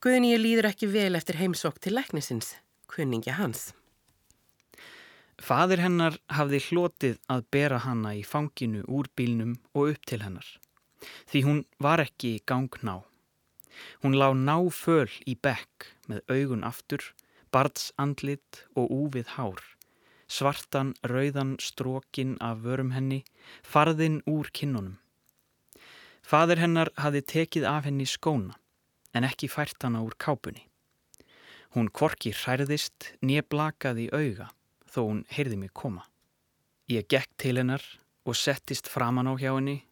[0.00, 2.54] Guðuníu líður ekki vel eftir heimsokk til læknisins,
[2.88, 3.72] kunningi hans.
[5.38, 10.48] Fadir hennar hafði hlotið að bera hanna í fanginu úr bílnum og upp til hennar.
[11.30, 13.02] Því hún var ekki gangná.
[14.02, 17.02] Hún lá náföl í bekk með augun aftur,
[17.52, 19.60] bardsandlit og úvið hár.
[20.28, 23.22] Svartan, rauðan, strókin af vörum henni,
[23.64, 24.98] farðin úr kinnunum.
[26.20, 28.58] Fadir hennar hafði tekið af henni skóna,
[29.16, 30.66] en ekki fært hana úr kápunni.
[31.72, 34.50] Hún korki hærðist, nýblakaði auga
[34.88, 36.04] þó hún heyrði mig koma.
[36.88, 37.84] Ég gekk til hennar
[38.24, 39.82] og settist framan á hjá henni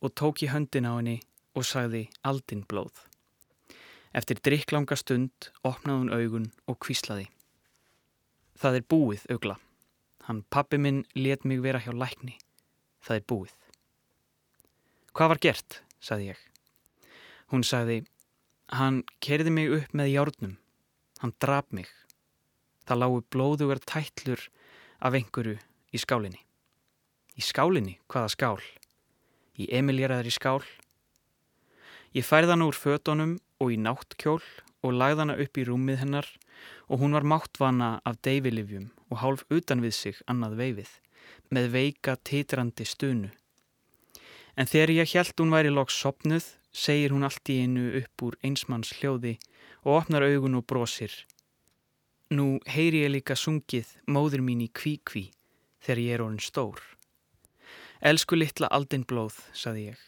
[0.00, 1.18] og tók í höndin á henni
[1.56, 2.92] og sagði aldinn blóð.
[4.16, 7.26] Eftir drikklanga stund opnaði hún augun og kvíslaði.
[8.56, 9.58] Það er búið, augla.
[10.24, 12.38] Hann pappi minn let mig vera hjá lækni.
[13.04, 13.54] Það er búið.
[15.12, 16.40] Hvað var gert, sagði ég.
[17.52, 18.00] Hún sagði,
[18.72, 20.56] hann kerði mig upp með hjárnum.
[21.20, 21.92] Hann draf mig.
[22.88, 24.48] Það lágu blóðugar tætlur
[25.04, 25.58] af einhverju
[25.92, 26.40] í skálinni.
[27.36, 27.98] Í skálinni?
[28.08, 28.64] Hvaða skál?
[29.60, 30.64] Í Emilíraðri skál?
[32.16, 34.42] Ég færði hana úr fötunum og í náttkjól
[34.84, 36.28] og lagði hana upp í rúmið hennar
[36.88, 40.90] og hún var máttvana af deyfilifjum og hálf utan við sig annað veifið,
[41.50, 43.30] með veika titrandi stunu.
[44.56, 48.36] En þegar ég held hún væri loks sopnuð, segir hún allt í einu upp úr
[48.42, 49.36] einsmanns hljóði
[49.84, 51.12] og opnar augun og brosir
[52.26, 55.28] Nú heyri ég líka sungið móður mín í kví-kví
[55.86, 56.80] þegar ég er orðin stór.
[58.02, 60.00] Elsku litla aldinn blóð, saði ég.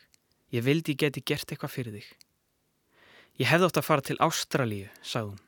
[0.51, 2.09] Ég vildi geti gert eitthvað fyrir þig.
[3.39, 5.45] Ég hefði átt að fara til Ástralíu, sagði hún.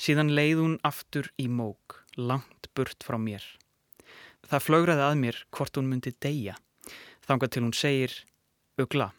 [0.00, 3.44] Síðan leið hún aftur í mók, langt burt frá mér.
[4.48, 6.56] Það flögraði að mér hvort hún myndi deyja.
[7.28, 8.14] Þanga til hún segir,
[8.80, 9.10] Ugla,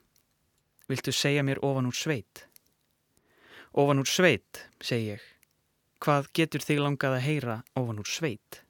[0.90, 2.48] viltu segja mér ofan úr sveit?
[3.78, 5.30] Ofan úr sveit, segi ég.
[6.02, 8.64] Hvað getur þig langað að heyra ofan úr sveit?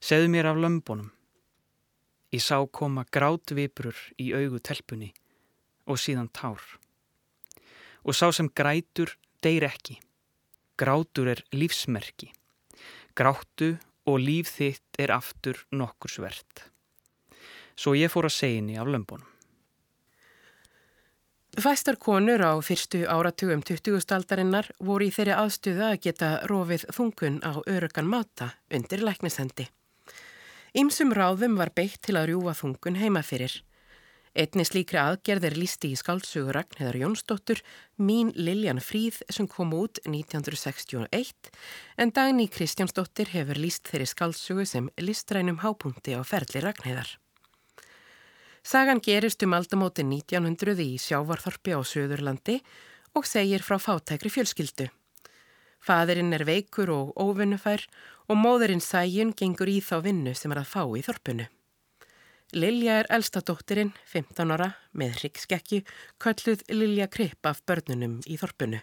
[0.00, 1.12] Segðu mér af lömbunum.
[2.32, 5.10] Ég sá koma grátviprur í augu telpunni
[5.84, 6.79] og síðan tár.
[8.04, 9.98] Og sá sem grætur deyr ekki.
[10.80, 12.30] Grátur er lífsmerki.
[13.16, 13.74] Gráttu
[14.08, 16.70] og líf þitt er aftur nokkur svert.
[17.76, 19.28] Svo ég fór að segja henni af lömbunum.
[21.58, 23.98] Fæstar konur á fyrstu áratugum 20.
[24.14, 29.66] aldarinnar voru í þeirri aðstuða að geta rofið þungun á örugan mata undir læknisendi.
[30.78, 33.56] Ímsum ráðum var beitt til að rjúa þungun heima fyrir.
[34.30, 37.58] Einni slíkri aðgerð er lísti í skálsugur Ragnheðar Jónsdóttur
[37.98, 41.50] Mín Liljan Fríð sem kom út 1961
[41.98, 47.10] en Dagni Kristjánsdóttir hefur líst þeirri skálsugu sem listrænum hápunkti á ferli Ragnheðar.
[48.62, 52.60] Sagan gerist um aldamóti 1900 í sjávarþorpi á Suðurlandi
[53.18, 54.92] og segir frá fátækri fjölskyldu.
[55.82, 57.82] Fadurinn er veikur og óvinnufær
[58.30, 61.50] og móðurinn sæjun gengur í þá vinnu sem er að fá í þorpunu.
[62.52, 65.84] Lilja er elsta dóttirinn, 15 ára, með hryggskekkju,
[66.18, 68.80] kölluð Lilja Kripp af börnunum í þorpunu.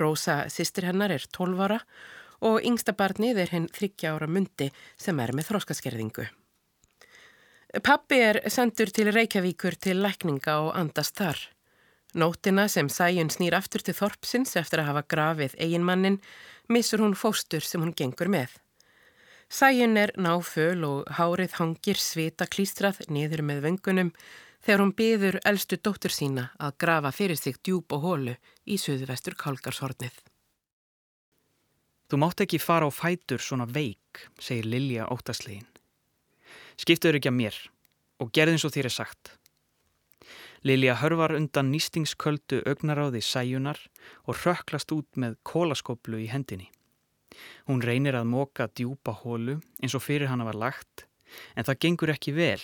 [0.00, 1.78] Rósa, sýstir hennar, er 12 ára
[2.42, 6.26] og yngsta barnið er henn 30 ára myndi sem er með þróskaskerðingu.
[7.86, 11.38] Pappi er sendur til Reykjavíkur til lækninga og andast þar.
[12.18, 16.18] Nótina sem Sæjun snýr aftur til Þorpsins eftir að hafa grafið eiginmannin
[16.68, 18.58] missur hún fóstur sem hún gengur með.
[19.52, 24.10] Sæjun er náföl og hárið hangir svita klístrað niður með vöngunum
[24.64, 28.34] þegar hún byður eldstu dóttur sína að grafa fyrir sig djúb og hólu
[28.64, 30.14] í söðvestur kálgarshornið.
[32.08, 35.68] Þú mátt ekki fara á fætur svona veik, segir Lilja óttaslegin.
[36.80, 37.62] Skiptuður ekki að mér
[38.24, 39.36] og gerði eins og þér er sagt.
[40.64, 43.84] Lilja hörvar undan nýstingsköldu augnaráði sæjunar
[44.24, 46.72] og rökklast út með kólaskoplu í hendinni.
[47.68, 51.06] Hún reynir að móka djúpa hólu eins og fyrir hana var lagt
[51.56, 52.62] en það gengur ekki vel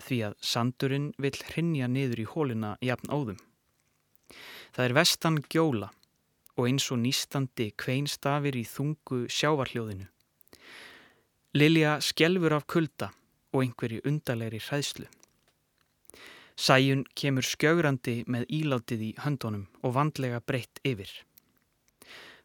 [0.00, 3.40] því að sandurinn vil hrinja niður í hóluna jafn áðum.
[4.72, 5.90] Það er vestan gjóla
[6.56, 10.08] og eins og nýstandi kveinstafir í þungu sjávarhljóðinu.
[11.56, 13.10] Lilja skjelfur af kulda
[13.50, 15.08] og einhverju undarleiri hræðslu.
[16.60, 21.10] Sæjun kemur skjögrandi með ílátið í höndunum og vandlega breytt yfir.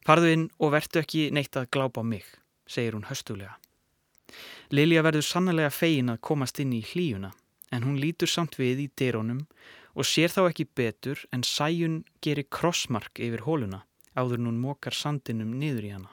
[0.06, 2.26] Farðu inn og verðtu ekki neitt að glápa á mig,
[2.70, 3.56] segir hún höstulega.
[4.70, 7.32] Lilja verður sannlega fegin að komast inn í hlíuna
[7.74, 9.42] en hún lítur samt við í dyrónum
[9.98, 13.82] og sér þá ekki betur en sæjun gerir krossmark yfir hóluna
[14.14, 16.10] áður hún mókar sandinum niður í hana.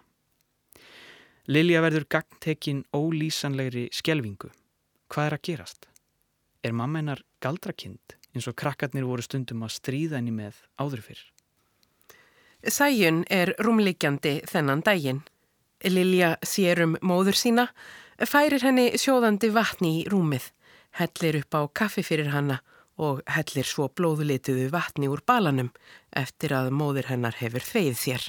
[1.45, 4.49] Lilja verður gangtekinn ólýsanlegri skjelvingu.
[5.11, 5.87] Hvað er að gerast?
[6.63, 11.23] Er mamma hennar galdrakind eins og krakkarnir voru stundum að stríða henni með áður fyrr?
[12.63, 15.23] Sæjun er rúmliggjandi þennan daginn.
[15.83, 17.65] Lilja sér um móður sína,
[18.23, 20.45] færir henni sjóðandi vatni í rúmið,
[20.95, 22.61] hellir upp á kaffi fyrir hanna
[22.95, 25.73] og hellir svo blóðulituðu vatni úr balanum
[26.15, 28.27] eftir að móður hennar hefur þveið sér.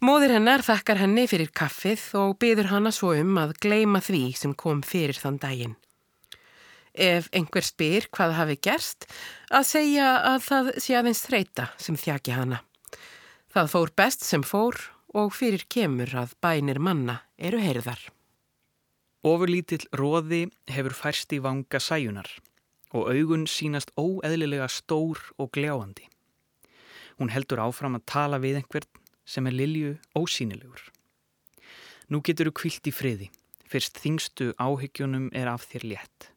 [0.00, 4.54] Móður hennar þakkar henni fyrir kaffið og byður hanna svo um að gleima því sem
[4.56, 5.76] kom fyrir þann daginn
[6.96, 9.04] ef einhver spyr hvað hafi gerst,
[9.52, 12.62] að segja að það sé aðeins þreita sem þjaki hana.
[13.56, 14.76] Það fór best sem fór
[15.16, 18.02] og fyrir kemur að bænir manna eru heyrðar.
[19.24, 22.28] Ofurlítill róði hefur færst í vanga sæjunar
[22.92, 26.04] og augun sínast óeðlilega stór og gljáandi.
[27.16, 30.84] Hún heldur áfram að tala við einhvern sem er Lilju ósýnilegur.
[32.12, 33.32] Nú getur þú kvilt í friði,
[33.64, 36.32] fyrst þingstu áhyggjónum er af þér létt.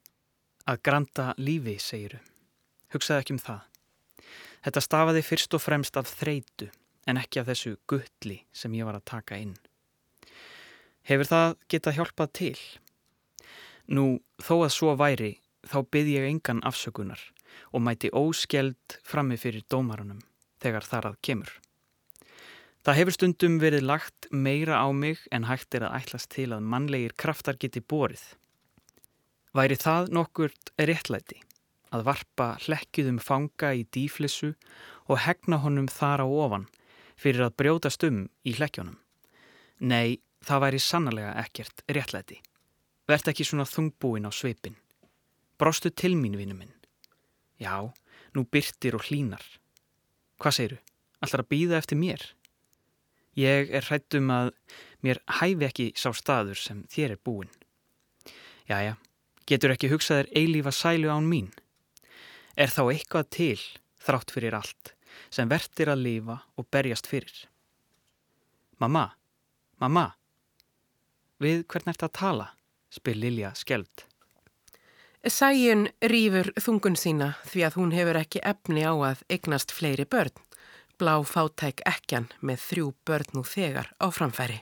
[0.63, 2.23] Að granta lífi, segiru.
[2.95, 3.63] Hugsaði ekki um það.
[4.63, 6.71] Þetta stafaði fyrst og fremst af þreitu
[7.09, 9.55] en ekki af þessu gulli sem ég var að taka inn.
[11.09, 12.57] Hefur það getað hjálpað til?
[13.89, 15.31] Nú, þó að svo væri,
[15.65, 17.23] þá byrð ég engan afsökunar
[17.73, 20.21] og mæti óskeld frammi fyrir dómarunum
[20.61, 21.51] þegar þar að kemur.
[22.85, 26.67] Það hefur stundum verið lagt meira á mig en hægt er að ætlast til að
[26.71, 28.21] mannlegir kraftar geti borið.
[29.57, 31.41] Væri það nokkurt réttlæti
[31.89, 34.53] að varpa hlekkiðum fanga í dýflissu
[35.09, 36.67] og hegna honum þar á ofan
[37.19, 38.97] fyrir að brjótast um í hlekkjónum?
[39.79, 42.39] Nei, það væri sannlega ekkert réttlæti.
[43.09, 44.77] Vert ekki svona þungbúin á sveipin.
[45.59, 46.73] Brostu til mín, vinnu minn.
[47.59, 47.91] Já,
[48.35, 49.43] nú byrtir og hlínar.
[50.39, 50.79] Hvað segiru?
[51.19, 52.23] Allar að býða eftir mér?
[53.35, 54.53] Ég er hrættum að
[55.03, 57.51] mér hæfi ekki sá staður sem þér er búin.
[58.69, 58.95] Jæja,
[59.49, 61.47] Getur ekki hugsaðir eilífa sælu án mín?
[62.53, 63.61] Er þá eitthvað til,
[63.97, 64.91] þrátt fyrir allt,
[65.29, 67.47] sem verðtir að lifa og berjast fyrir?
[68.79, 69.09] Mamma,
[69.79, 70.05] mamma,
[71.43, 72.47] við hvern ert að tala?
[72.89, 74.05] spyr Lilja skeld.
[75.19, 80.31] Sæjun rýfur þungun sína því að hún hefur ekki efni á að eignast fleiri börn.
[80.99, 84.61] Blá fátæk ekkjan með þrjú börn nú þegar á framfæri.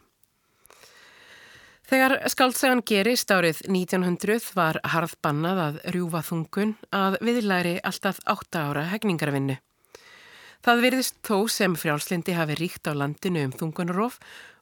[1.87, 8.59] Þegar skaldsagan gerist árið 1900 var harð bannað að rjúfa þungun að viðlæri alltaf 8
[8.59, 9.55] ára hegningarvinnu.
[10.65, 14.17] Það virðist þó sem frjálslindi hafi ríkt á landinu um þungunarof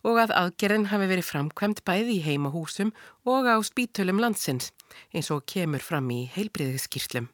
[0.06, 2.92] og að aðgerðin hafi verið framkvæmt bæði í heimahúsum
[3.26, 4.72] og á spítölum landsins
[5.16, 7.32] eins og kemur fram í heilbriðiskýrslum.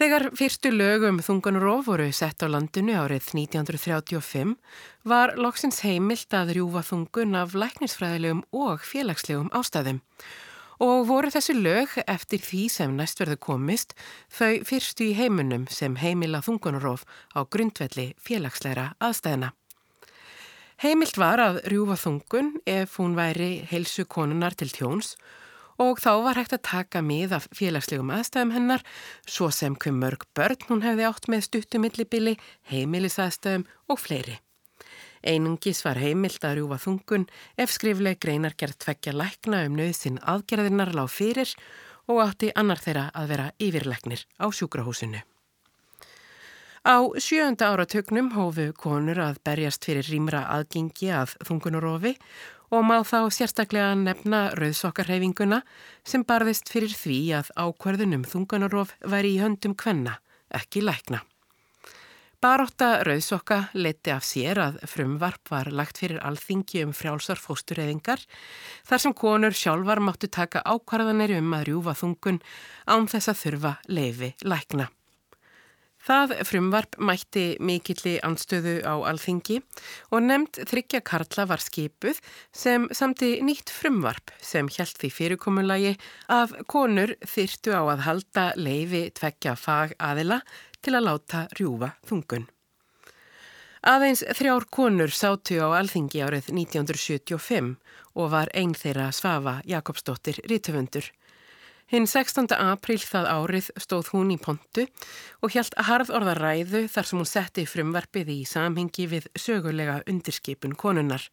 [0.00, 4.54] Þegar fyrstu lögum þungunarof voru sett á landinu árið 1935
[5.04, 10.48] var loksins heimilt að rjúfa þungun af læknisfræðilegum og félagslegum ástæðum og
[10.80, 13.92] voru þessi lög eftir því sem næstverðu komist
[14.32, 17.04] þau fyrstu í heimunum sem heimila þungunarof
[17.36, 19.52] á grundvelli félagsleira aðstæðina.
[20.80, 25.16] Heimilt var að rjúfa þungun ef hún væri heilsu konunar til tjóns
[25.80, 28.84] og þá var hægt að taka mið af félagslegum aðstæðum hennar,
[29.28, 32.38] svo sem hver mörg börn hún hefði átt með stuttumillibili,
[32.72, 34.40] heimilisaðstæðum og fleiri.
[35.20, 37.26] Einungis var heimilt að rjúfa þungun
[37.60, 41.52] ef skrifleg greinar gerð tveggja lækna um nöðsinn aðgerðinar lág fyrir
[42.08, 45.20] og átti annar þeirra að vera yfirleiknir á sjúkrahúsinu.
[46.80, 52.14] Á sjönda áratögnum hófu konur að berjast fyrir rýmra aðgengi að þungunarofi
[52.72, 55.60] og má þá sérstaklega nefna rauðsokkarhefinguna
[56.08, 60.16] sem barðist fyrir því að ákverðunum þungunarof væri í höndum kvenna,
[60.48, 61.20] ekki lækna.
[62.40, 68.22] Baróta rauðsokka leti af sér að frumvarp var lagt fyrir alþingi um frjálsar fóstureyðingar
[68.88, 72.40] þar sem konur sjálfar máttu taka ákvarðanir um að rjúfa þungun
[72.88, 74.88] án þess að þurfa leifi lækna.
[76.00, 79.58] Það frumvarp mætti mikilli anstöðu á alþingi
[80.08, 82.22] og nefnd þryggja Karla var skipuð
[82.56, 85.92] sem samti nýtt frumvarp sem hjælt því fyrirkomulagi
[86.32, 90.40] að konur þyrtu á að halda leifi tveggja fag aðila
[90.84, 92.48] til að láta rjúfa þungun.
[93.80, 97.78] Aðeins þrjár konur sátu á alþingi árið 1975
[98.12, 101.06] og var einn þeirra Svafa Jakobsdóttir Rítufundur.
[101.90, 102.52] Hinn 16.
[102.54, 104.84] apríl það árið stóð hún í pontu
[105.40, 110.76] og hjælt harð orða ræðu þar sem hún setti frumvarpið í samhengi við sögulega undirskipun
[110.78, 111.24] konunnar.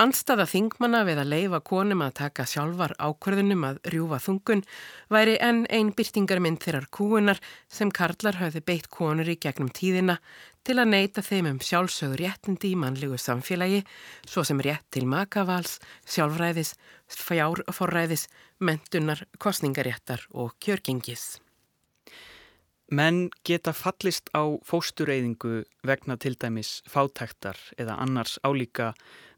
[0.00, 4.64] Anstaða þingmanna við að leifa konum að taka sjálfar ákverðunum að rjúfa þungun
[5.12, 10.16] væri enn einn byrtingarmynd þeirrar kúunar sem Karlar hafði beitt konur í gegnum tíðina
[10.64, 13.82] til að neyta þeim um sjálfsögur réttindi í mannlegu samfélagi,
[14.24, 16.76] svo sem rétt til makavals, sjálfræðis,
[17.12, 18.28] fjárforræðis,
[18.62, 21.42] mentunar, kostningaréttar og kjörgengis.
[22.92, 28.90] Menn geta fallist á fóstureyðingu vegna til dæmis fátæktar eða annars álíka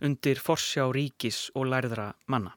[0.02, 2.56] undir forsjá ríkis og lærðra manna.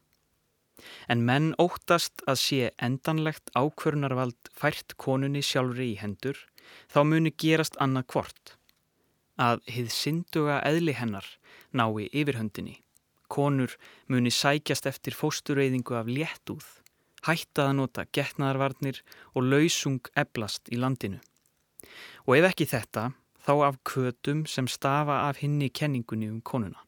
[1.05, 6.41] En menn óttast að sé endanlegt ákvörnarvald fært konunni sjálfri í hendur,
[6.89, 8.57] þá muni gerast annað hvort
[9.37, 11.29] að hið synduga eðli hennar
[11.77, 12.79] nái yfirhöndinni.
[13.29, 13.77] Konur
[14.09, 16.65] muni sækjast eftir fóstureyðingu af léttúð,
[17.27, 19.01] hættað að nota getnaðarvarnir
[19.35, 21.19] og lausung eblast í landinu.
[22.27, 23.11] Og ef ekki þetta,
[23.45, 26.83] þá af kötum sem stafa af hinni kenningunni um konuna.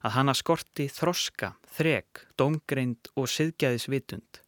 [0.00, 4.40] Að hana skorti þroska, þreg, domgreind og siðgæðisvitund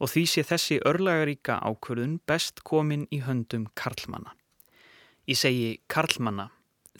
[0.00, 4.34] og því sé þessi örlagaríka ákvörðun best komin í höndum karlmanna.
[5.28, 6.50] Ég segi karlmanna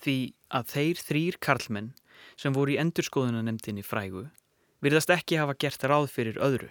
[0.01, 0.16] því
[0.55, 1.92] að þeir þrýr karlmenn
[2.40, 4.26] sem voru í endurskoðunanemdini frægu
[4.84, 6.70] virðast ekki hafa gert ráð fyrir öðru.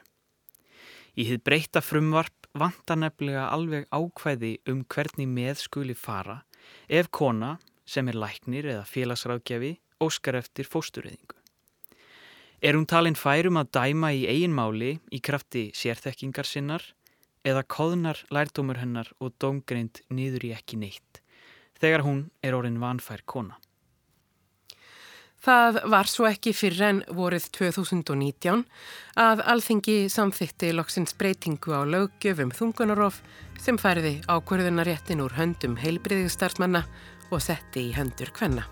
[1.15, 6.41] Í þið breyta frumvarp vantar nefnilega alveg ákvæði um hvernig með skuli fara
[6.87, 7.55] ef kona
[7.85, 11.37] sem er læknir eða félagsráðgjafi óskar eftir fóstureyðingu.
[12.65, 16.87] Er hún talin færum að dæma í eiginmáli í krafti sérþekkingar sinnar
[17.45, 21.21] eða koðnar lærdómur hennar og dómgreind niður í ekki neitt?
[21.79, 23.59] þegar hún er orðin vanfær kona.
[25.45, 28.63] Það var svo ekki fyrir en vorið 2019
[29.21, 33.21] að alþingi samþytti loksins breytingu á löggjöfum þungunarof
[33.61, 36.85] sem færði ákverðunaréttin úr höndum heilbriðistarsmanna
[37.29, 38.65] og setti í hendur hvenna.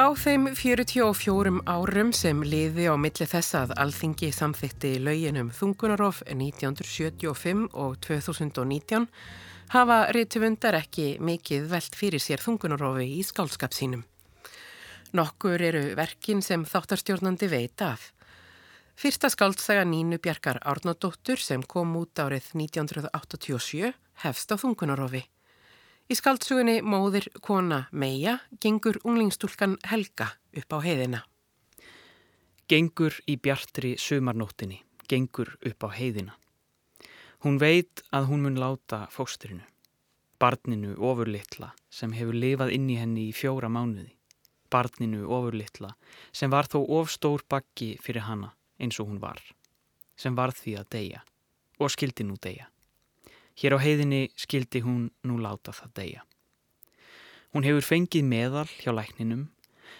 [0.00, 7.66] Á þeim 44 árum sem liði á milli þess að Alþingi samþytti lauginum Þungunarof 1975
[7.76, 9.04] og 2019
[9.74, 14.06] hafa reytuvundar ekki mikið veld fyrir sér Þungunarofi í skálskap sínum.
[15.12, 18.06] Nokkur eru verkin sem þáttarstjórnandi veit af.
[18.96, 23.92] Fyrsta skáldsaga Nínu Bjarkar Árnadóttur sem kom út árið 1987
[24.24, 25.26] hefst á Þungunarofi.
[26.10, 30.26] Í skaldsugunni móðir kona Meija gengur unglingstúlkan Helga
[30.58, 31.20] upp á heiðina.
[32.66, 36.34] Gengur í bjartri sumarnóttinni, gengur upp á heiðina.
[37.46, 39.62] Hún veit að hún mun láta fósturinu,
[40.42, 44.10] barninu ofurlittla sem hefur lifað inn í henni í fjóra mánuði.
[44.66, 45.92] Barninu ofurlittla
[46.34, 48.50] sem var þó ofstór bakki fyrir hanna
[48.82, 49.38] eins og hún var,
[50.18, 51.24] sem var því að deyja
[51.78, 52.66] og skildi nú deyja.
[53.60, 56.22] Hér á heiðinni skildi hún nú láta það deyja.
[57.52, 59.50] Hún hefur fengið meðal hjá lækninum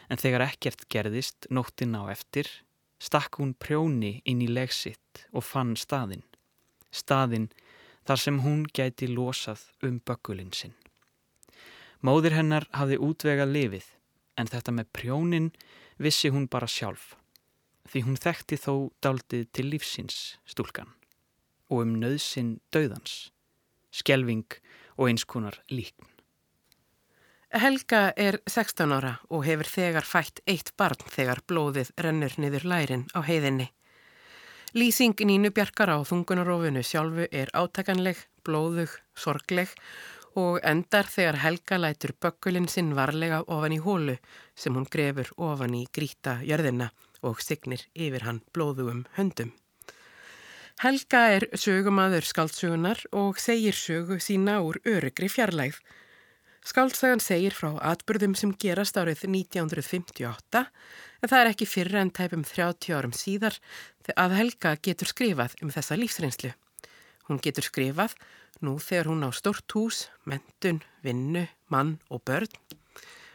[0.08, 2.48] en þegar ekkert gerðist nóttin á eftir
[2.96, 6.24] stakk hún prjóni inn í legsitt og fann staðinn.
[6.88, 7.50] Staðinn
[8.08, 10.76] þar sem hún gæti losað um bökkulinn sinn.
[12.00, 13.90] Móðir hennar hafði útvegað lifið
[14.40, 15.50] en þetta með prjónin
[16.00, 17.12] vissi hún bara sjálf
[17.90, 18.72] því hún þekkti þó
[19.04, 20.16] daldið til lífsins
[20.48, 20.94] stúlkan
[21.68, 23.28] og um nöðsin döðans
[23.90, 24.46] skelving
[24.96, 26.06] og einskonar líkn.
[27.50, 33.08] Helga er 16 ára og hefur þegar fætt eitt barn þegar blóðið rennur niður lærin
[33.10, 33.66] á heiðinni.
[34.78, 38.14] Lýsing Nínu Bjarkar á þungunarofinu sjálfu er átakanleg,
[38.46, 39.72] blóðug, sorgleg
[40.38, 44.14] og endar þegar Helga lætur bökkulinn sinn varlega ofan í hólu
[44.54, 46.92] sem hún grefur ofan í gríta jörðina
[47.26, 49.50] og signir yfir hann blóðugum höndum.
[50.80, 55.76] Helga er sögumadur skáltsugunar og segir sögu sína úr örygri fjarlægð.
[56.64, 62.46] Skáltsagan segir frá atbyrðum sem gerast árið 1958 en það er ekki fyrra en tæpum
[62.48, 63.58] 30 árum síðar
[64.16, 66.54] að Helga getur skrifað um þessa lífsreynslu.
[67.28, 68.16] Hún getur skrifað
[68.64, 72.48] nú þegar hún á stort hús, mentun, vinnu, mann og börn.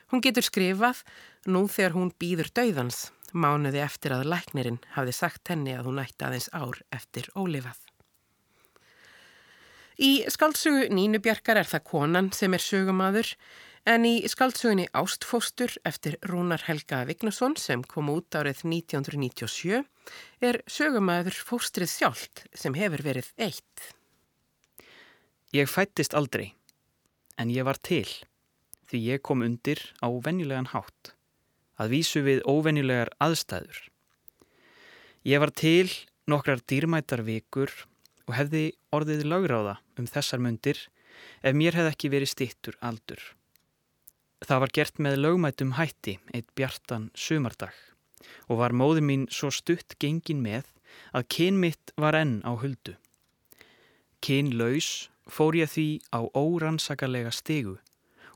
[0.09, 1.05] Hún getur skrifað
[1.45, 6.25] nú þegar hún býður dauðans, mánuði eftir að læknirinn hafði sagt henni að hún ætti
[6.27, 7.77] aðeins ár eftir ólifað.
[9.95, 13.29] Í skaldsugu Nínu Bjarkar er það konan sem er sögumadur
[13.87, 19.85] en í skaldsugunni Ástfóstur eftir Rúnar Helga Vignason sem kom út árið 1997
[20.43, 23.91] er sögumadur fóstrið sjálft sem hefur verið eitt.
[25.55, 26.51] Ég fættist aldrei,
[27.39, 28.09] en ég var til
[28.89, 31.14] því ég kom undir á venjulegan hátt,
[31.81, 33.79] að vísu við óvenjulegar aðstæður.
[35.25, 35.89] Ég var til
[36.29, 37.71] nokkrar dýrmætar vikur
[38.25, 38.65] og hefði
[38.95, 40.79] orðið lagráða um þessar mundir
[41.41, 43.21] ef mér hefði ekki verið stittur aldur.
[44.45, 47.73] Það var gert með lögmætum hætti eitt bjartan sumardag
[48.49, 50.69] og var móður mín svo stutt gengin með
[51.17, 52.95] að kyn mitt var enn á huldu.
[54.21, 57.77] Kyn laus fór ég því á órannsakalega stegu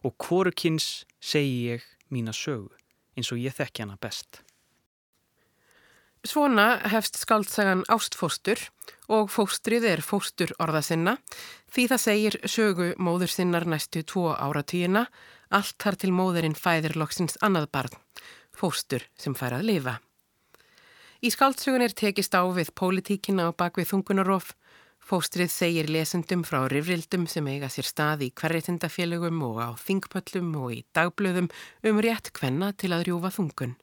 [0.05, 2.78] og hvoru kynns segi ég mína sögu
[3.19, 4.41] eins og ég þekki hana best.
[6.27, 8.59] Svona hefst skaldsagan ástfóstur
[9.07, 11.13] og fóstrið er fóstur orða sinna
[11.71, 15.05] því það segir sögu móður sinnar næstu tvo áratýjina
[15.55, 17.95] allt þar til móðurinn fæðir loksins annað barn,
[18.51, 19.95] fóstur sem fær að lifa.
[21.23, 24.53] Í skaldsugun er tekist á við pólitíkina á bakvið þungunarof.
[25.09, 30.73] Fóstrið segir lesendum frá rifrildum sem eiga sér stað í hverritindafélögum og á þingpöllum og
[30.75, 31.47] í dagblöðum
[31.89, 33.73] um rétt kvenna til að rjúfa þungun.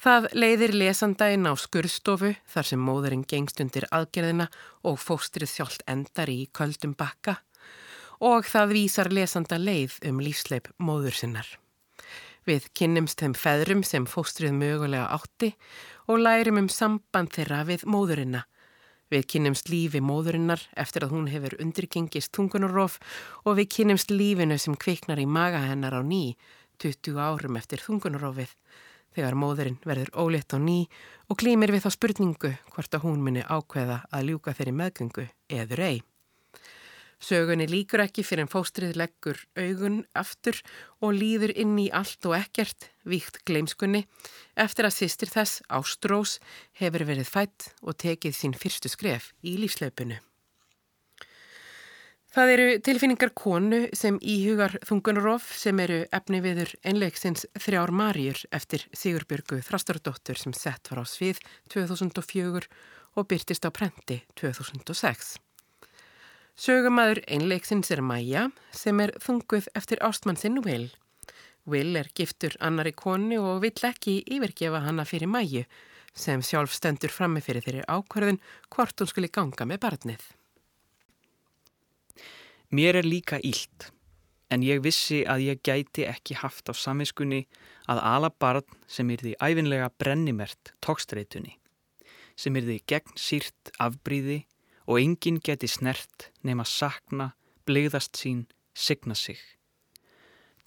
[0.00, 4.46] Það leiðir lesanda inn á skurðstofu þar sem móðurinn gengst undir aðgerðina
[4.88, 7.42] og fóstrið sjálft endar í köldum bakka
[8.24, 11.50] og það vísar lesanda leið um lífsleip móður sinnar.
[12.48, 15.52] Við kynnumst þeim feðrum sem fóstrið mögulega átti
[16.08, 18.46] og lærum um samband þeirra við móðurina.
[19.10, 23.00] Við kynnumst lífi móðurinnar eftir að hún hefur undirgengist tungunarof
[23.42, 26.36] og við kynnumst lífinu sem kviknar í maga hennar á ný
[26.78, 28.54] 20 árum eftir tungunarofið
[29.16, 30.84] þegar móðurinn verður ólétt á ný
[31.26, 35.26] og klímir við þá spurningu hvort að hún minni ákveða að ljúka þeirri meðgöngu
[35.58, 35.98] eður ei.
[37.20, 40.56] Sögunni líkur ekki fyrir en fóstrið leggur augun aftur
[41.04, 44.06] og líður inn í allt og ekkert, víkt gleimskunni,
[44.56, 46.38] eftir að sýstir þess, Ástrós,
[46.80, 50.16] hefur verið fætt og tekið sín fyrstu skref í lífslaupinu.
[52.30, 58.86] Það eru tilfinningar konu sem íhugar þungunarof sem eru efni viður einleiksins þrjár marjur eftir
[58.94, 61.42] Sigurbjörgu Þrastardóttur sem sett var á svið
[61.74, 62.70] 2004
[63.18, 65.40] og byrtist á prenti 2006.
[66.58, 70.90] Sögumæður einleiksins er Maja sem er þunguð eftir ástmannsinn Will.
[71.66, 75.64] Will er giftur annari konu og vill ekki yfirgefa hanna fyrir Maju
[76.16, 78.40] sem sjálf stendur frammi fyrir þeirri ákvarðun
[78.74, 80.26] hvort hún skuli ganga með barnið.
[82.70, 83.90] Mér er líka ílt,
[84.50, 87.44] en ég vissi að ég gæti ekki haft á saminskunni
[87.90, 91.56] að ala barn sem er því æfinlega brennimert tókstreitunni,
[92.38, 94.44] sem er því gegn sírt afbríði
[94.90, 97.30] og enginn geti snert nema sakna,
[97.62, 99.38] blegðast sín, signa sig.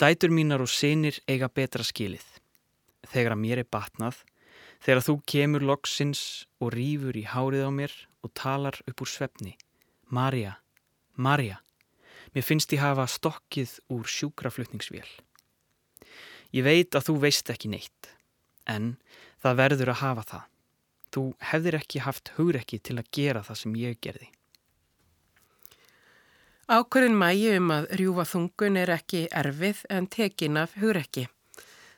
[0.00, 2.24] Dætur mínar og sinir eiga betra skilið.
[3.04, 4.22] Þegar að mér er batnað,
[4.80, 6.22] þegar þú kemur loksins
[6.56, 7.92] og rýfur í hárið á mér
[8.24, 9.54] og talar upp úr svefni.
[10.08, 10.56] Marja,
[11.20, 11.60] Marja.
[12.32, 15.06] Mér finnst ég hafa stokkið úr sjúkraflutningsvél.
[16.56, 18.08] Ég veit að þú veist ekki neitt,
[18.64, 18.96] en
[19.44, 20.50] það verður að hafa það.
[21.14, 24.30] Þú hefðir ekki haft hugrekki til að gera það sem ég gerði.
[26.64, 31.28] Ákvörðin mægi um að rjúfa þungun er ekki erfið en tekin af hugrekki.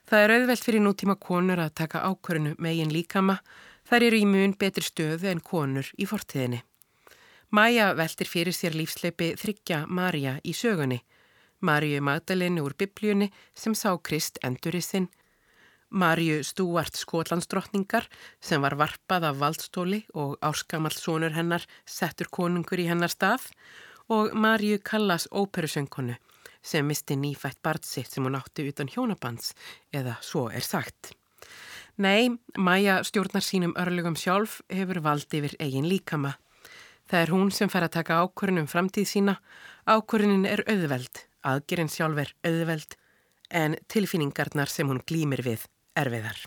[0.07, 3.39] Það er auðvelt fyrir nútíma konur að taka ákvörðinu megin líkama.
[3.87, 6.61] Þær eru í mun betri stöðu en konur í fortíðinni.
[7.55, 10.99] Maja veltir fyrir sér lífsleipi þryggja Marja í sögunni.
[11.63, 15.09] Marju Magdalenu úr biblíunni sem sá Krist endurissinn.
[15.91, 18.09] Marju Stúart Skotlandsdrottningar
[18.43, 23.47] sem var varpað af valdstóli og áskamall sonur hennar settur konungur í hennar stað
[24.11, 26.17] og Marju Kallas óperusöngkonu
[26.67, 29.53] sem misti nýfætt barð sitt sem hún átti utan hjónabands
[29.95, 31.13] eða svo er sagt.
[31.97, 36.35] Nei, Maja stjórnar sínum örlugum sjálf hefur valdi yfir eigin líkama.
[37.07, 39.37] Það er hún sem fær að taka ákvörðin um framtíð sína.
[39.87, 42.99] Ákvörðinin er auðveld, aðgerinn sjálf er auðveld,
[43.49, 45.65] en tilfinningarnar sem hún glýmir við
[45.97, 46.39] erfiðar.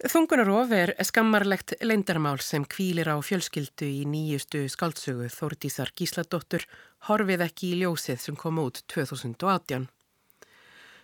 [0.00, 6.64] Þungunarof er skammarlegt leindarmál sem kvílir á fjölskyldu í nýjustu skaldsögu Þórdísar Gísladóttur
[7.08, 9.84] horfið ekki í ljósið sem kom út 2018.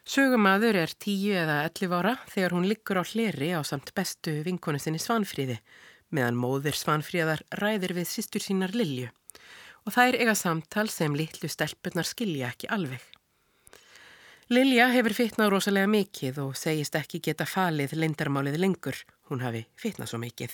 [0.07, 4.81] Sögumadur er tíu eða elli ára þegar hún liggur á hleri á samt bestu vinkonu
[4.81, 5.59] sinni Svanfríði
[6.15, 9.11] meðan móðir Svanfríðar ræðir við sýstur sínar Lilju
[9.85, 13.03] og þær eiga samtal sem litlu stelpunar skilja ekki alveg.
[14.47, 19.01] Lilja hefur fitnað rosalega mikið og segist ekki geta falið lindarmálið lengur.
[19.27, 20.53] Hún hafi fitnað svo mikið.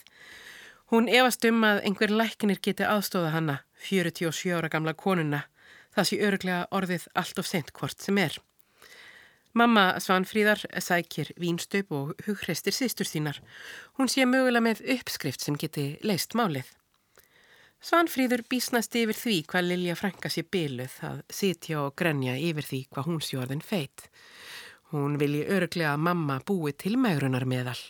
[0.88, 5.43] Hún efast um að einhver læknir geti aðstóða hanna, 47 ára gamla konuna.
[5.93, 8.38] Það sé öruglega orðið allt of sent hvort sem er.
[9.53, 13.43] Mamma Svanfríðar sækir vínstaup og hugreistir sýstur sínar.
[14.01, 16.64] Hún sé mögulega með uppskrift sem geti leist málið.
[17.83, 22.78] Svanfríður bísnast yfir því hvað Lilja Franka sé byluð að sitja og grenja yfir því
[22.95, 24.05] hvað hún sé orðin feit.
[24.93, 27.80] Hún vilji öruglega að mamma búi til megrunar meðal.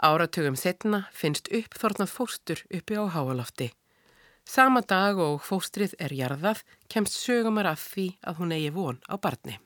[0.00, 3.68] Áratugum setna finnst uppþornað fóstur uppi á háalofti.
[4.48, 9.20] Sama dag og fóstrið er jarðað kemst sögumar af því að hún eigi von á
[9.20, 9.58] barni.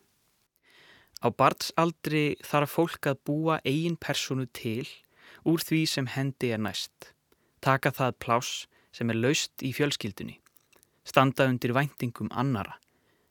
[1.23, 4.89] Á barnsaldri þarf fólk að búa eigin personu til
[5.47, 7.13] úr því sem hendi er næst.
[7.63, 10.39] Taka það pláss sem er laust í fjölskyldunni,
[11.05, 12.77] standa undir væntingum annara,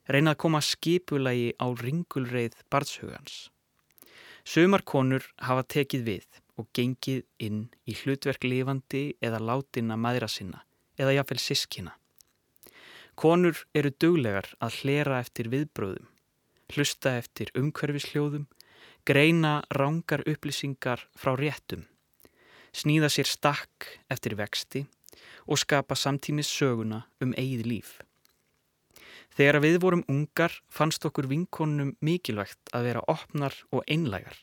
[0.10, 3.49] reyna að koma skipulagi á ringulreið barnshugans.
[4.43, 10.64] Sumar konur hafa tekið við og gengið inn í hlutverk lifandi eða látina maðra sinna
[10.99, 11.93] eða jáfnvel sískina.
[13.20, 16.07] Konur eru duglegar að hlera eftir viðbröðum,
[16.72, 18.47] hlusta eftir umhverfisljóðum,
[19.07, 21.86] greina rángar upplýsingar frá réttum,
[22.72, 24.86] sníða sér stakk eftir vexti
[25.50, 27.89] og skapa samtímis söguna um eigið líf.
[29.34, 34.38] Þegar við vorum ungar fannst okkur vinkonum mikilvægt að vera opnar og einlægar.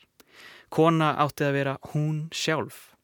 [0.69, 2.97] Kona átti að vera hún sjálf.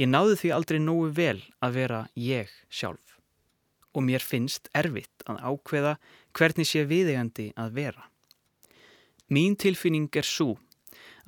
[0.00, 3.18] Ég náði því aldrei nógu vel að vera ég sjálf.
[3.92, 5.96] Og mér finnst erfitt að ákveða
[6.36, 8.08] hvernig sé viðegandi að vera.
[9.28, 10.54] Mín tilfinning er svo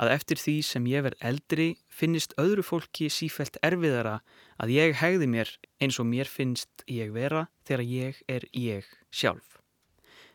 [0.01, 4.21] að eftir því sem ég verð eldri finnist öðru fólki sífælt erfiðara
[4.61, 5.51] að ég hegði mér
[5.81, 9.57] eins og mér finnst ég vera þegar ég er ég sjálf.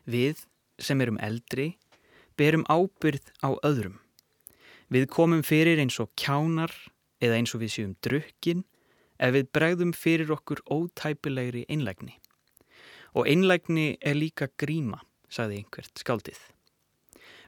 [0.06, 0.42] Við
[0.82, 1.76] sem erum eldri
[2.36, 4.00] berum ábyrð á öðrum.
[4.92, 6.74] Við komum fyrir eins og kjánar
[7.22, 8.66] eða eins og við séum drukkin
[9.22, 12.18] ef við bregðum fyrir okkur ótæpilegri einlægni.
[13.16, 15.00] Og einlægni er líka gríma,
[15.32, 16.38] sagði einhvert skaldið.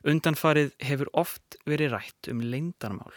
[0.09, 3.15] Undanfarið hefur oft verið rætt um leindarmál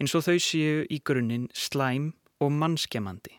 [0.00, 2.12] eins og þau séu í grunninn slæm
[2.44, 3.38] og mannskemandi.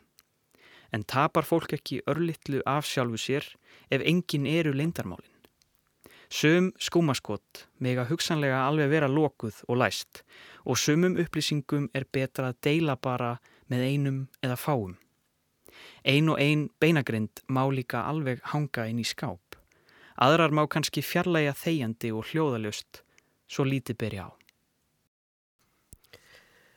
[0.94, 3.48] En tapar fólk ekki örlittlu af sjálfu sér
[3.90, 5.32] ef engin eru leindarmálinn.
[6.28, 10.24] Sum skúmaskott meg að hugsanlega alveg vera lokuð og læst
[10.64, 13.36] og sumum upplýsingum er betra að deila bara
[13.70, 14.96] með einum eða fáum.
[16.04, 19.58] Ein og ein beinagrind má líka alveg hanga inn í skáp.
[20.16, 23.02] Aðrar má kannski fjarlæga þegjandi og hljóðaljöst,
[23.46, 24.45] svo lítið byrja á.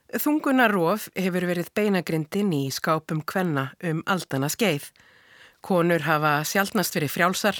[0.10, 4.88] Þungunarof hefur verið beinagrindin í skápum kvenna um aldana skeið.
[5.62, 7.60] Konur hafa sjálfnast verið frjálsar,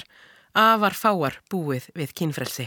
[0.58, 2.66] afar fáar búið við kynfrelsi.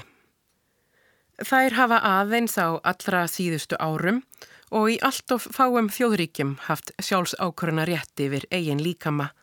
[1.43, 4.23] Þær hafa aðeins á allra síðustu árum
[4.71, 9.33] og í allt of fáum þjóðríkjum haft sjálfsákvöruna rétt yfir eigin líkama,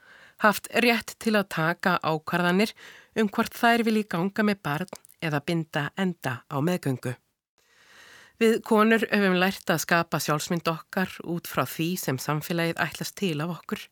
[0.41, 2.73] haft rétt til að taka ákvarðanir
[3.21, 7.19] um hvort þær vilji ganga með barn eða binda enda á meðgöngu.
[8.41, 13.35] Við konur höfum lært að skapa sjálfsmynd okkar út frá því sem samfélagið ætlast til
[13.45, 13.83] af okkur.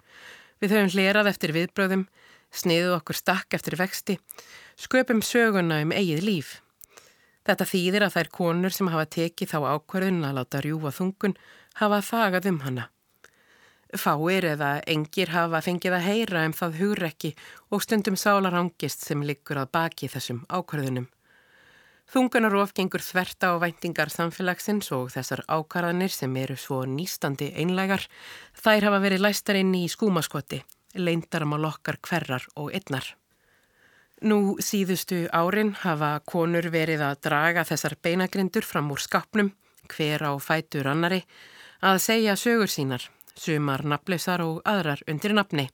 [0.62, 2.06] Við höfum hlerað eftir viðbröðum,
[2.48, 4.16] sniðuð okkur stakk eftir vexti,
[4.80, 6.54] sköpum söguna um eigið líf.
[7.44, 11.36] Þetta þýðir að þær konur sem hafa tekið þá ákverðun að láta rjúa þungun
[11.82, 12.88] hafa þagað um hana.
[14.00, 17.34] Fáir eða engir hafa fengið að heyra um það hugrekki
[17.68, 21.12] og stundum sálarangist sem liggur að baki þessum ákvarðunum.
[22.08, 28.06] Þungunarof gengur þverta á væntingar samfélagsins og þessar ákvarðanir sem eru svo nýstandi einlægar,
[28.56, 30.62] þær hafa verið læstar inn í skúmaskoti,
[30.96, 33.04] leindaram á lokkar hverjar og einnar.
[34.24, 39.52] Nú síðustu árin hafa konur verið að draga þessar beinagrindur fram úr skapnum,
[39.92, 41.20] hver á fætur annari,
[41.84, 43.04] að segja sögur sínar
[43.38, 45.68] sumar nafnleysar og aðrar undir nafni.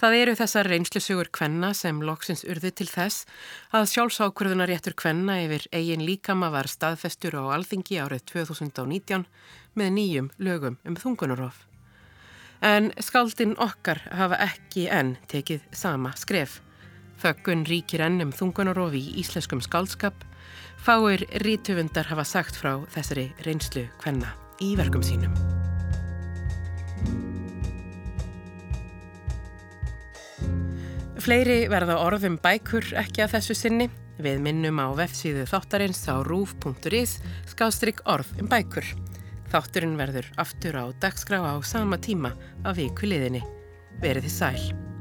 [0.00, 3.28] Það eru þessar reynslusugur kvenna sem loksins urði til þess
[3.74, 9.26] að sjálfsákvörðunar réttur kvenna yfir eigin líkama var staðfestur á alþingi árið 2019
[9.78, 11.62] með nýjum lögum um þungunarof.
[12.64, 16.60] En skaldinn okkar hafa ekki enn tekið sama skref.
[17.22, 20.16] Þöggun ríkir enn um þungunarof í íslenskum skaldskap.
[20.84, 24.34] Fáir rítöfundar hafa sagt frá þessari reynslu kvenna
[24.64, 25.63] í verkum sínum.
[31.22, 33.86] Fleiri verða orðum bækur ekki að þessu sinni.
[34.18, 37.18] Við minnum á vefsíðu þáttarins á rúf.is
[37.50, 38.86] skástrygg orð um bækur.
[39.54, 42.34] Þátturinn verður aftur á dagskrá á sama tíma
[42.66, 43.44] af viku liðinni.
[44.02, 44.93] Verið þið sæl.